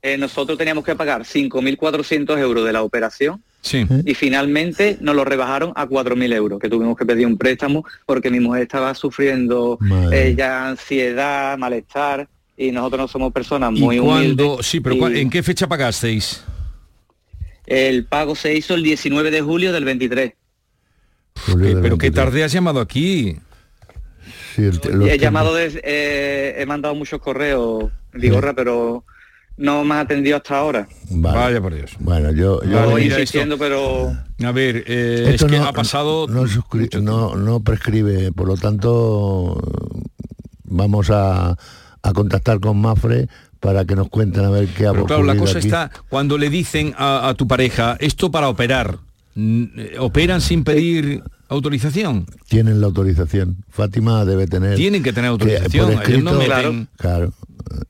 [0.00, 3.86] Eh, nosotros teníamos que pagar 5.400 euros de la operación Sí.
[4.04, 8.30] y finalmente nos lo rebajaron a 4.000 euros, que tuvimos que pedir un préstamo porque
[8.30, 9.78] mi mujer estaba sufriendo
[10.10, 14.44] eh, ya ansiedad, malestar y nosotros no somos personas ¿Y muy cuándo?
[14.54, 14.66] humildes.
[14.66, 16.42] Sí, pero y ¿cuá- ¿en qué fecha pagasteis?
[17.66, 20.32] El pago se hizo el 19 de julio del 23.
[20.32, 23.36] Eh, pero qué tarde has llamado aquí.
[24.54, 29.04] Sí, el- los he llamado, des- eh, he mandado muchos correos, Vigorra, pero
[29.56, 30.88] no me ha atendido hasta ahora.
[31.10, 31.38] Vale.
[31.38, 31.92] Vaya por Dios.
[32.00, 32.60] Bueno, yo...
[32.64, 34.12] mira insistiendo, pero
[34.44, 36.26] A ver, eh, Esto es que no- ha pasado...
[36.28, 39.58] no, suscri- no, no prescribe, por lo tanto
[40.64, 41.56] vamos a,
[42.02, 43.28] a contactar con Mafre
[43.62, 45.68] para que nos cuenten a ver qué ha Pero claro, la cosa aquí.
[45.68, 48.98] está cuando le dicen a, a tu pareja, esto para operar,
[49.36, 52.26] mm, eh, ¿operan sin pedir autorización?
[52.48, 53.58] Tienen la autorización.
[53.70, 54.74] Fátima debe tener.
[54.74, 57.32] Tienen que tener que, autorización, por escrito- no meten- Claro,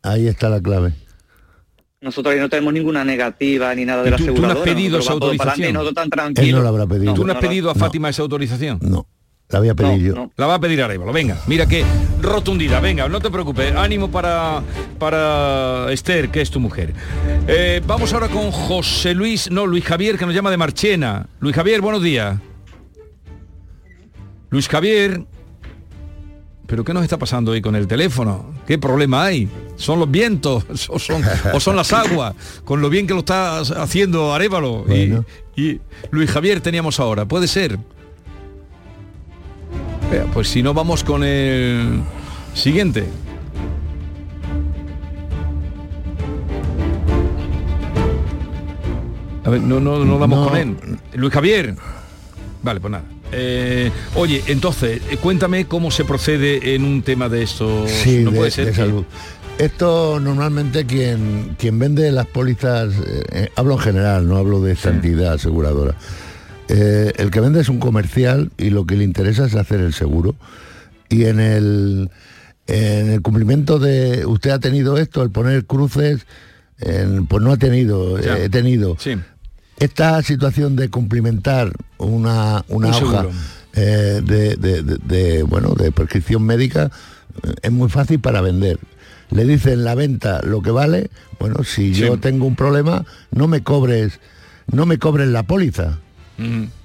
[0.03, 0.93] ahí está la clave.
[2.03, 4.43] nosotros ahí no tenemos ninguna negativa ni nada de ¿Y la tú- tú no has
[4.53, 4.64] aseguradora.
[4.75, 5.68] pedido esa adelante autorización?
[6.47, 7.14] Él no la habrá pedido.
[7.14, 7.81] ¿Tú no has pedido a No.
[7.81, 8.79] Fátima esa autorización?
[8.83, 9.07] No,
[9.49, 10.31] la voy a pedir yo.
[10.37, 11.12] La va a pedir Arevalo.
[11.14, 11.83] Venga, mira qué
[12.23, 12.81] rotundidad.
[12.81, 13.75] Venga, no te preocupes.
[13.75, 14.62] Ánimo para,
[14.99, 16.95] para Esther, que es tu mujer.
[17.47, 21.27] Eh, vamos ahora con José Luis, no, Luis Javier, que nos llama de Marchena.
[21.41, 22.39] Luis Javier, buenos días.
[24.51, 25.25] Luis Javier.
[26.66, 28.55] ¿Pero qué nos está pasando hoy con el teléfono?
[28.66, 29.49] ¿Qué problema hay?
[29.77, 32.35] ¿Son los vientos o son, o son las aguas?
[32.64, 34.85] Con lo bien que lo está haciendo Arevalo.
[34.89, 35.12] Y-
[35.61, 37.27] Y, Luis Javier teníamos ahora.
[37.27, 37.79] ¿Puede ser?
[40.13, 42.03] Vea, Pues si no vamos con el
[42.55, 43.07] siguiente.
[49.45, 50.49] A ver, no, no, no vamos No.
[50.49, 50.77] con él.
[51.15, 51.75] Luis Javier.
[52.63, 53.05] Vale, pues nada.
[53.33, 57.91] Eh, oye, entonces, eh, cuéntame cómo se procede en un tema de estos.
[57.91, 59.05] Sí, no de, puede ser de que- salud.
[59.59, 64.73] Esto normalmente quien, quien vende las pólizas, eh, eh, hablo en general, no hablo de
[64.73, 65.95] esta entidad aseguradora.
[66.75, 69.93] Eh, el que vende es un comercial y lo que le interesa es hacer el
[69.93, 70.35] seguro.
[71.11, 72.11] Y en el,
[72.66, 76.27] en el cumplimiento de usted ha tenido esto, el poner cruces,
[76.81, 78.39] en- pues no ha tenido, Ya.
[78.39, 78.97] eh, he tenido.
[78.99, 79.16] Sí.
[79.79, 83.27] Esta situación de cumplimentar una, una Un hoja
[83.75, 86.91] eh, de, de- de- de, bueno, de prescripción médica
[87.62, 88.79] es muy fácil para vender.
[89.31, 93.62] Le dicen la venta lo que vale, bueno, si yo tengo un problema, no me
[93.62, 94.20] cobres,
[94.70, 95.99] no me cobres la póliza.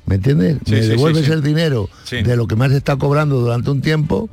[0.05, 0.57] ¿Me entiendes?
[0.65, 1.33] Sí, me sí, devuelves sí, sí.
[1.33, 2.21] el dinero Sí.
[2.23, 4.29] de lo que más está cobrando durante un tiempo.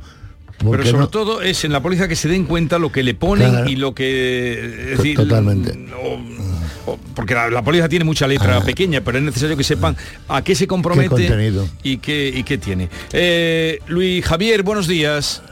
[0.58, 3.14] Pero sobre no- todo es en la póliza que se den cuenta lo que le
[3.14, 3.68] ponen Claro.
[3.68, 4.52] y lo que...
[4.92, 5.72] Es To- decir, totalmente.
[6.00, 9.96] o- o- porque la, la póliza tiene mucha letra pequeña, pero es necesario que sepan
[10.28, 11.66] a qué se compromete contenido.
[11.82, 12.88] y qué, y qué tiene.
[13.12, 15.42] Eh, Luis Javier, buenos días.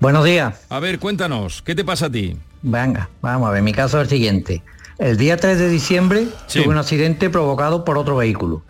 [0.00, 0.54] Buenos días.
[0.68, 2.36] A ver, cuéntanos, ¿qué te pasa a ti?
[2.62, 4.62] Venga, vamos a ver, mi caso es el siguiente.
[5.00, 6.60] El día 3 de diciembre Sí.
[6.62, 8.62] tuve un accidente provocado por otro vehículo.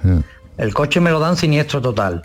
[0.56, 2.24] El coche me lo dan siniestro total.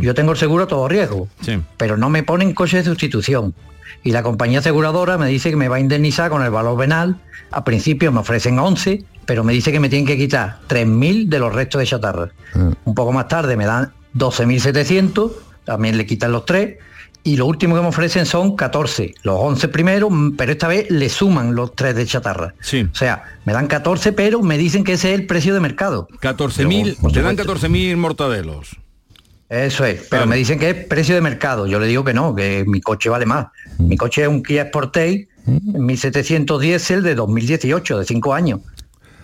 [0.00, 1.28] Yo tengo el seguro a todo riesgo,
[1.76, 3.54] pero no me ponen coche de sustitución.
[4.02, 7.16] Y la compañía aseguradora me dice que me va a indemnizar con el valor venal.
[7.50, 11.38] A principio me ofrecen 11, pero me dice que me tienen que quitar 3.000 de
[11.38, 12.28] los restos de chatarra.
[12.84, 15.30] Un poco más tarde me dan 12.700,
[15.64, 16.76] también le quitan los 3
[17.26, 20.88] y lo último que me ofrecen son 14, los 11 primeros, mm, pero esta vez
[20.90, 22.54] le suman los 3 de chatarra.
[22.60, 22.86] Sí.
[22.90, 26.06] O sea, me dan 14, pero me dicen que ese es el precio de mercado.
[26.20, 27.66] 14.000, Por te dan supuesto.
[27.66, 28.76] 14.000 mortadelos.
[29.48, 31.66] Eso es, pero me dicen que es precio de mercado.
[31.66, 33.48] Yo le digo que no, que mi coche vale más.
[33.78, 38.60] Mi coche es un Kia Sportage 1700 diésel de 2018, de 5 años.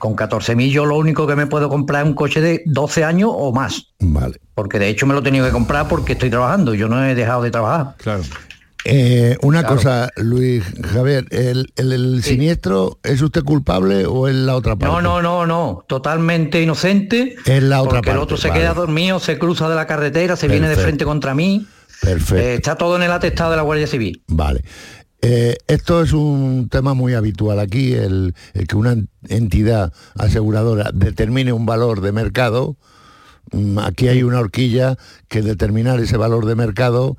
[0.02, 3.30] Con 14.000 yo lo único que me puedo comprar es un coche de 12 años
[3.32, 3.92] o más.
[4.00, 4.40] Vale.
[4.52, 6.74] Porque de hecho me lo he tenido que comprar porque estoy trabajando.
[6.74, 7.94] Yo no he dejado de trabajar.
[7.98, 8.22] Claro.
[8.84, 9.76] Eh, una Claro.
[9.76, 14.92] cosa, Luis Javier, ¿el, el- el siniestro es usted culpable o es la otra parte?
[14.92, 15.84] No, no, no, no.
[15.86, 17.36] Totalmente inocente.
[17.46, 18.60] Es la otra porque el parte, otro se vale.
[18.60, 21.64] queda dormido, se cruza de la carretera, se viene de frente contra mí.
[22.00, 22.42] Perfecto.
[22.42, 24.20] Eh, está todo en el atestado de la Guardia Civil.
[24.26, 24.64] Vale.
[25.24, 28.96] Eh, esto es un tema muy habitual aquí, el, el que una
[29.28, 32.76] entidad aseguradora determine un valor de mercado.
[33.52, 34.96] Mm, Aquí hay una horquilla
[35.28, 37.16] que determinar ese valor de mercado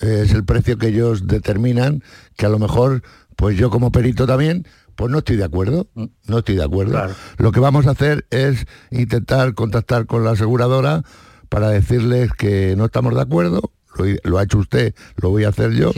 [0.00, 2.02] eh, es el precio que ellos determinan,
[2.36, 3.02] que a lo mejor,
[3.36, 6.92] pues yo como perito también, pues no estoy de acuerdo, no estoy de acuerdo.
[6.92, 7.14] Claro.
[7.38, 11.02] Lo que vamos a hacer es intentar contactar con la aseguradora
[11.48, 15.48] para decirles que no estamos de acuerdo, lo, lo ha hecho usted, lo voy a
[15.48, 15.92] hacer yo,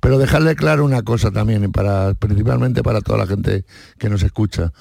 [0.00, 3.64] pero dejarle claro una cosa también, y para, principalmente para toda la gente
[3.98, 4.72] que nos escucha.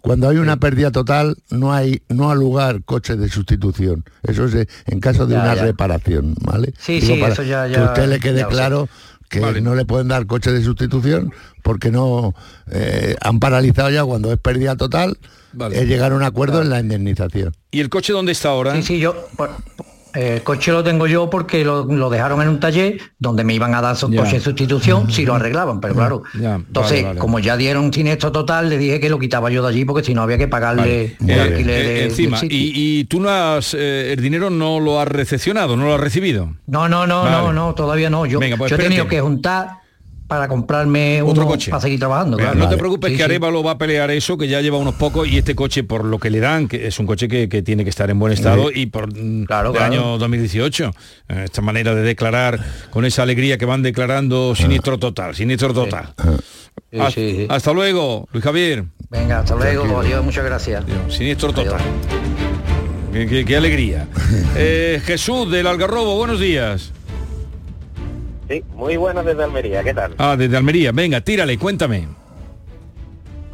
[0.00, 4.04] Cuando hay una pérdida total, no hay no ha lugar coches de sustitución.
[4.22, 5.62] Eso es en caso de Ya, una ya.
[5.64, 6.74] reparación, ¿vale?
[6.78, 8.54] Sí, sí, eso ya- Que ya- a usted le quede ya lo sé.
[8.56, 8.88] claro
[9.30, 11.32] que no le pueden dar coches de sustitución
[11.62, 12.34] porque no
[12.70, 15.16] eh, han paralizado ya cuando es pérdida total
[15.54, 15.80] Vale.
[15.80, 17.54] es llegar a un acuerdo en la indemnización.
[17.70, 18.74] ¿Y el coche dónde está ahora?
[18.76, 19.26] Sí, sí, yo.
[19.36, 19.50] por-
[20.14, 23.74] el coche lo tengo yo porque lo, lo dejaron en un taller donde me iban
[23.74, 26.22] a dar su coche de sustitución si lo arreglaban, pero claro.
[26.40, 27.18] Ya, Entonces, vale, vale.
[27.20, 30.14] como ya dieron siniestro total, le dije que lo quitaba yo de allí porque si
[30.14, 31.32] no había que pagarle Vale.
[31.34, 32.48] el Eh, alquiler eh, de- encima, y,
[33.00, 36.54] y tú no has, eh, el dinero no lo has recepcionado, no lo has recibido.
[36.66, 37.30] No, no, no, Vale.
[37.36, 38.24] no, no, todavía no.
[38.26, 39.83] Yo, Venga, pues yo he tenido que juntar
[40.34, 41.70] para comprarme Otro uno coche.
[41.70, 42.36] para seguir trabajando.
[42.36, 42.54] Claro.
[42.56, 43.24] no te preocupes Sí, que sí.
[43.24, 46.18] Arevalo va a pelear eso, que ya lleva unos pocos, y este coche, por lo
[46.18, 48.68] que le dan, que es un coche que, que tiene que estar en buen estado,
[48.70, 48.80] Sí.
[48.82, 49.92] y por mm, Claro, del claro.
[49.94, 50.90] año 2018.
[51.28, 52.58] eh, esta manera de declarar,
[52.90, 56.14] con esa alegría que van declarando siniestro total, siniestro total.
[56.90, 57.46] Sí, Haz- sí, sí.
[57.48, 58.84] Hasta luego, Luis Javier.
[59.10, 60.84] Venga, hasta luego, adiós, muchas gracias.
[61.08, 61.80] Siniestro total.
[63.12, 64.08] Qué, qué- qué alegría.
[64.56, 66.92] Eh, Jesús del Algarrobo, buenos días.
[68.48, 70.14] Sí, muy buenas desde Almería, ¿qué tal?
[70.18, 70.92] Ah, desde Almería.
[70.92, 72.08] Venga, tírale, cuéntame.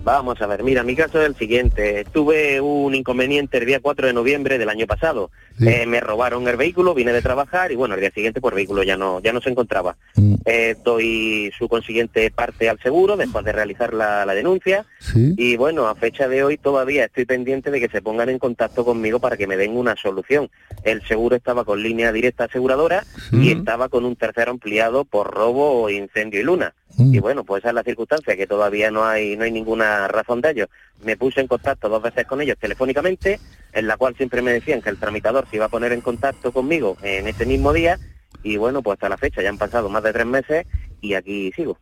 [0.03, 2.07] Vamos a ver, mira, mi caso es el siguiente.
[2.11, 5.31] Tuve un inconveniente el día 4 de noviembre del año pasado.
[5.61, 8.57] Eh, me robaron el vehículo, vine de trabajar y bueno, el día siguiente pues el
[8.57, 9.99] vehículo ya no, ya no se encontraba.
[10.47, 15.87] Eh, doy su consiguiente parte al seguro después de realizar la, la denuncia y bueno,
[15.87, 19.37] a fecha de hoy todavía estoy pendiente de que se pongan en contacto conmigo para
[19.37, 20.49] que me den una solución.
[20.83, 25.91] El seguro estaba con línea directa aseguradora y estaba con un tercero ampliado por robo,
[25.91, 26.75] incendio y luna.
[26.99, 30.41] Y bueno, pues esa es la circunstancia, que todavía no hay, no hay ninguna razón
[30.41, 30.67] de ello.
[31.03, 33.41] Me puse en contacto dos veces con ellos telefónicamente,
[33.73, 36.53] en la cual siempre me decían que el tramitador se iba a poner en contacto
[36.53, 37.99] conmigo en ese mismo día,
[38.43, 40.67] y bueno, pues hasta la fecha ya han pasado más de tres meses
[41.01, 41.79] y aquí sigo.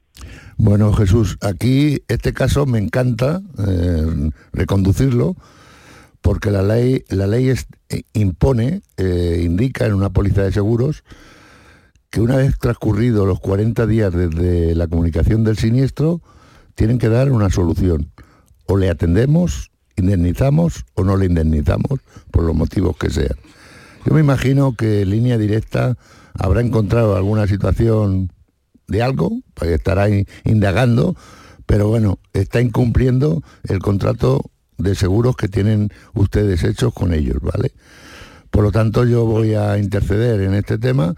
[0.57, 5.37] Bueno, Jesús, aquí este caso me encanta eh, reconducirlo
[6.21, 11.05] porque la ley, la ley es- eh, impone, eh, indica en una póliza de seguros
[12.11, 16.23] que una vez transcurridos los 40 días desde la comunicación del siniestro,
[16.75, 18.11] tienen que dar una solución.
[18.67, 22.01] O le atendemos, indemnizamos o no le indemnizamos,
[22.31, 23.37] por los motivos que sean.
[24.07, 25.97] Yo me imagino que línea directa
[26.35, 28.33] habrá encontrado alguna situación
[28.87, 30.07] de algo, pues estará
[30.45, 31.15] indagando,
[31.67, 37.73] pero bueno, está incumpliendo el contrato de seguros que tienen ustedes hechos con ellos, ¿vale?
[38.51, 41.15] Por lo tanto, yo voy a interceder en este tema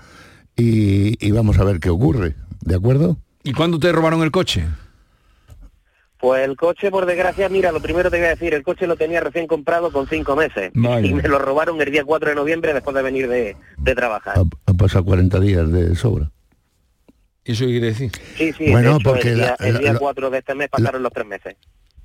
[0.60, 3.16] y, y vamos a ver qué ocurre, ¿de acuerdo?
[3.42, 4.64] ¿Y cuándo te robaron el coche?
[6.18, 8.96] Pues el coche, por desgracia, mira, lo primero te voy a decir, el coche lo
[8.96, 11.08] tenía recién comprado con cinco meses Vale.
[11.08, 14.36] y me lo robaron el día 4 de noviembre después de venir de, de trabajar.
[14.66, 16.30] Han pasado 40 días de sobra.
[17.42, 18.12] ¿Y eso qué quiere decir?
[18.36, 20.38] Sí, sí, Bueno, de hecho, porque el día, la- el la- día la- 4 de
[20.38, 21.56] este mes pasaron los tres meses.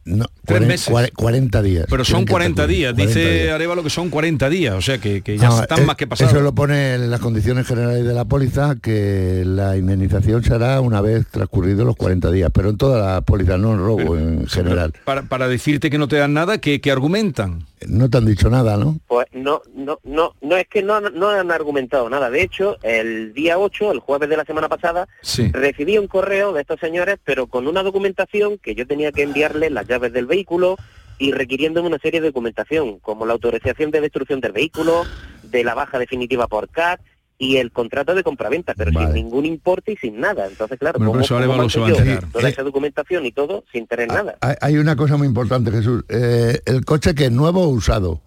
[0.06, 0.88] No, Tres cuaren- meses.
[0.90, 1.86] cuare- 40 días.
[1.90, 3.56] Pero son Tienen que 40 estar días, 40 dice días.
[3.56, 6.06] Arevalo que son 40 días, o sea que, que ya No, están eh, más que
[6.06, 6.32] pasados.
[6.32, 10.80] Eso lo pone en las condiciones generales de la póliza, que la indemnización se hará
[10.82, 14.46] una vez transcurridos los 40 días, pero en toda la póliza, no en robo en
[14.48, 14.94] general.
[15.06, 17.66] Para, para decirte que no te dan nada, que, que argumentan.
[17.88, 18.98] No te han dicho nada, ¿no?
[19.08, 22.32] Pues no, no, no, no es que no, no han argumentado nada.
[22.32, 25.52] De hecho, el día 8, el jueves de la semana pasada, Sí.
[25.52, 29.72] recibí un correo de estos señores, pero con una documentación que yo tenía que enviarles
[29.72, 30.78] las llaves del vehículo
[31.18, 35.04] y requiriéndome una serie de documentación, como la autorización de destrucción del vehículo,
[35.44, 37.00] de la baja definitiva por CAT
[37.38, 40.48] y el contrato de compraventa, pero sin ningún importe y sin nada.
[40.48, 44.38] Entonces, claro, Bueno, ¿cómo, eso cómo yo toda esa documentación y todo sin tener nada?
[44.62, 46.04] Hay, una cosa muy importante, Jesús.
[46.10, 48.22] Eh, el coche que es nuevo o usado.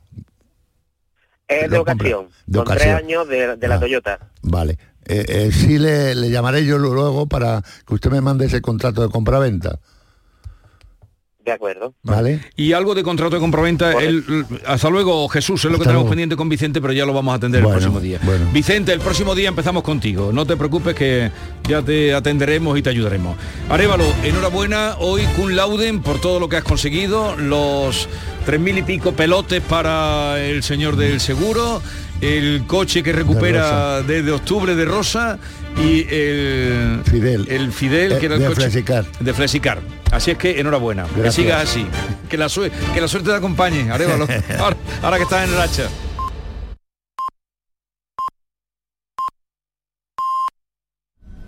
[1.47, 3.81] Es de ocasión, De con tres años de, de la Ah.
[3.81, 4.19] Toyota.
[4.43, 4.79] Vale.
[5.07, 9.01] Eh, eh, sí le, le llamaré yo luego para que usted me mande ese contrato
[9.01, 9.79] de compraventa.
[11.49, 11.95] De acuerdo.
[12.03, 12.41] ¿Vale?
[12.57, 16.11] Y algo de contrato de compraventa, el- hasta luego Jesús, es lo que tenemos luego.
[16.11, 18.21] pendiente con Vicente, pero ya lo vamos a atender Bueno, el próximo día.
[18.23, 18.45] bueno.
[18.53, 21.31] Vicente, el próximo día empezamos contigo, no te preocupes que
[21.67, 23.35] ya te atenderemos y te ayudaremos.
[23.71, 28.11] Arevalo, enhorabuena hoy cum laudem por todo lo que has conseguido, los
[28.45, 31.81] tres mil y pico pelotes para el señor del seguro,
[32.21, 35.39] el coche que recupera desde octubre de Rosa
[35.81, 39.05] y el Fidel, el Fidel que era el de coche Flexicar.
[39.21, 39.79] de Flexicar.
[40.11, 41.07] Así es que enhorabuena.
[41.23, 41.87] Que sigas así.
[42.29, 42.49] Que la,
[42.95, 44.27] que la suerte te acompañe, Arevalo.
[44.59, 45.89] ahora, ahora que estás en el hacha.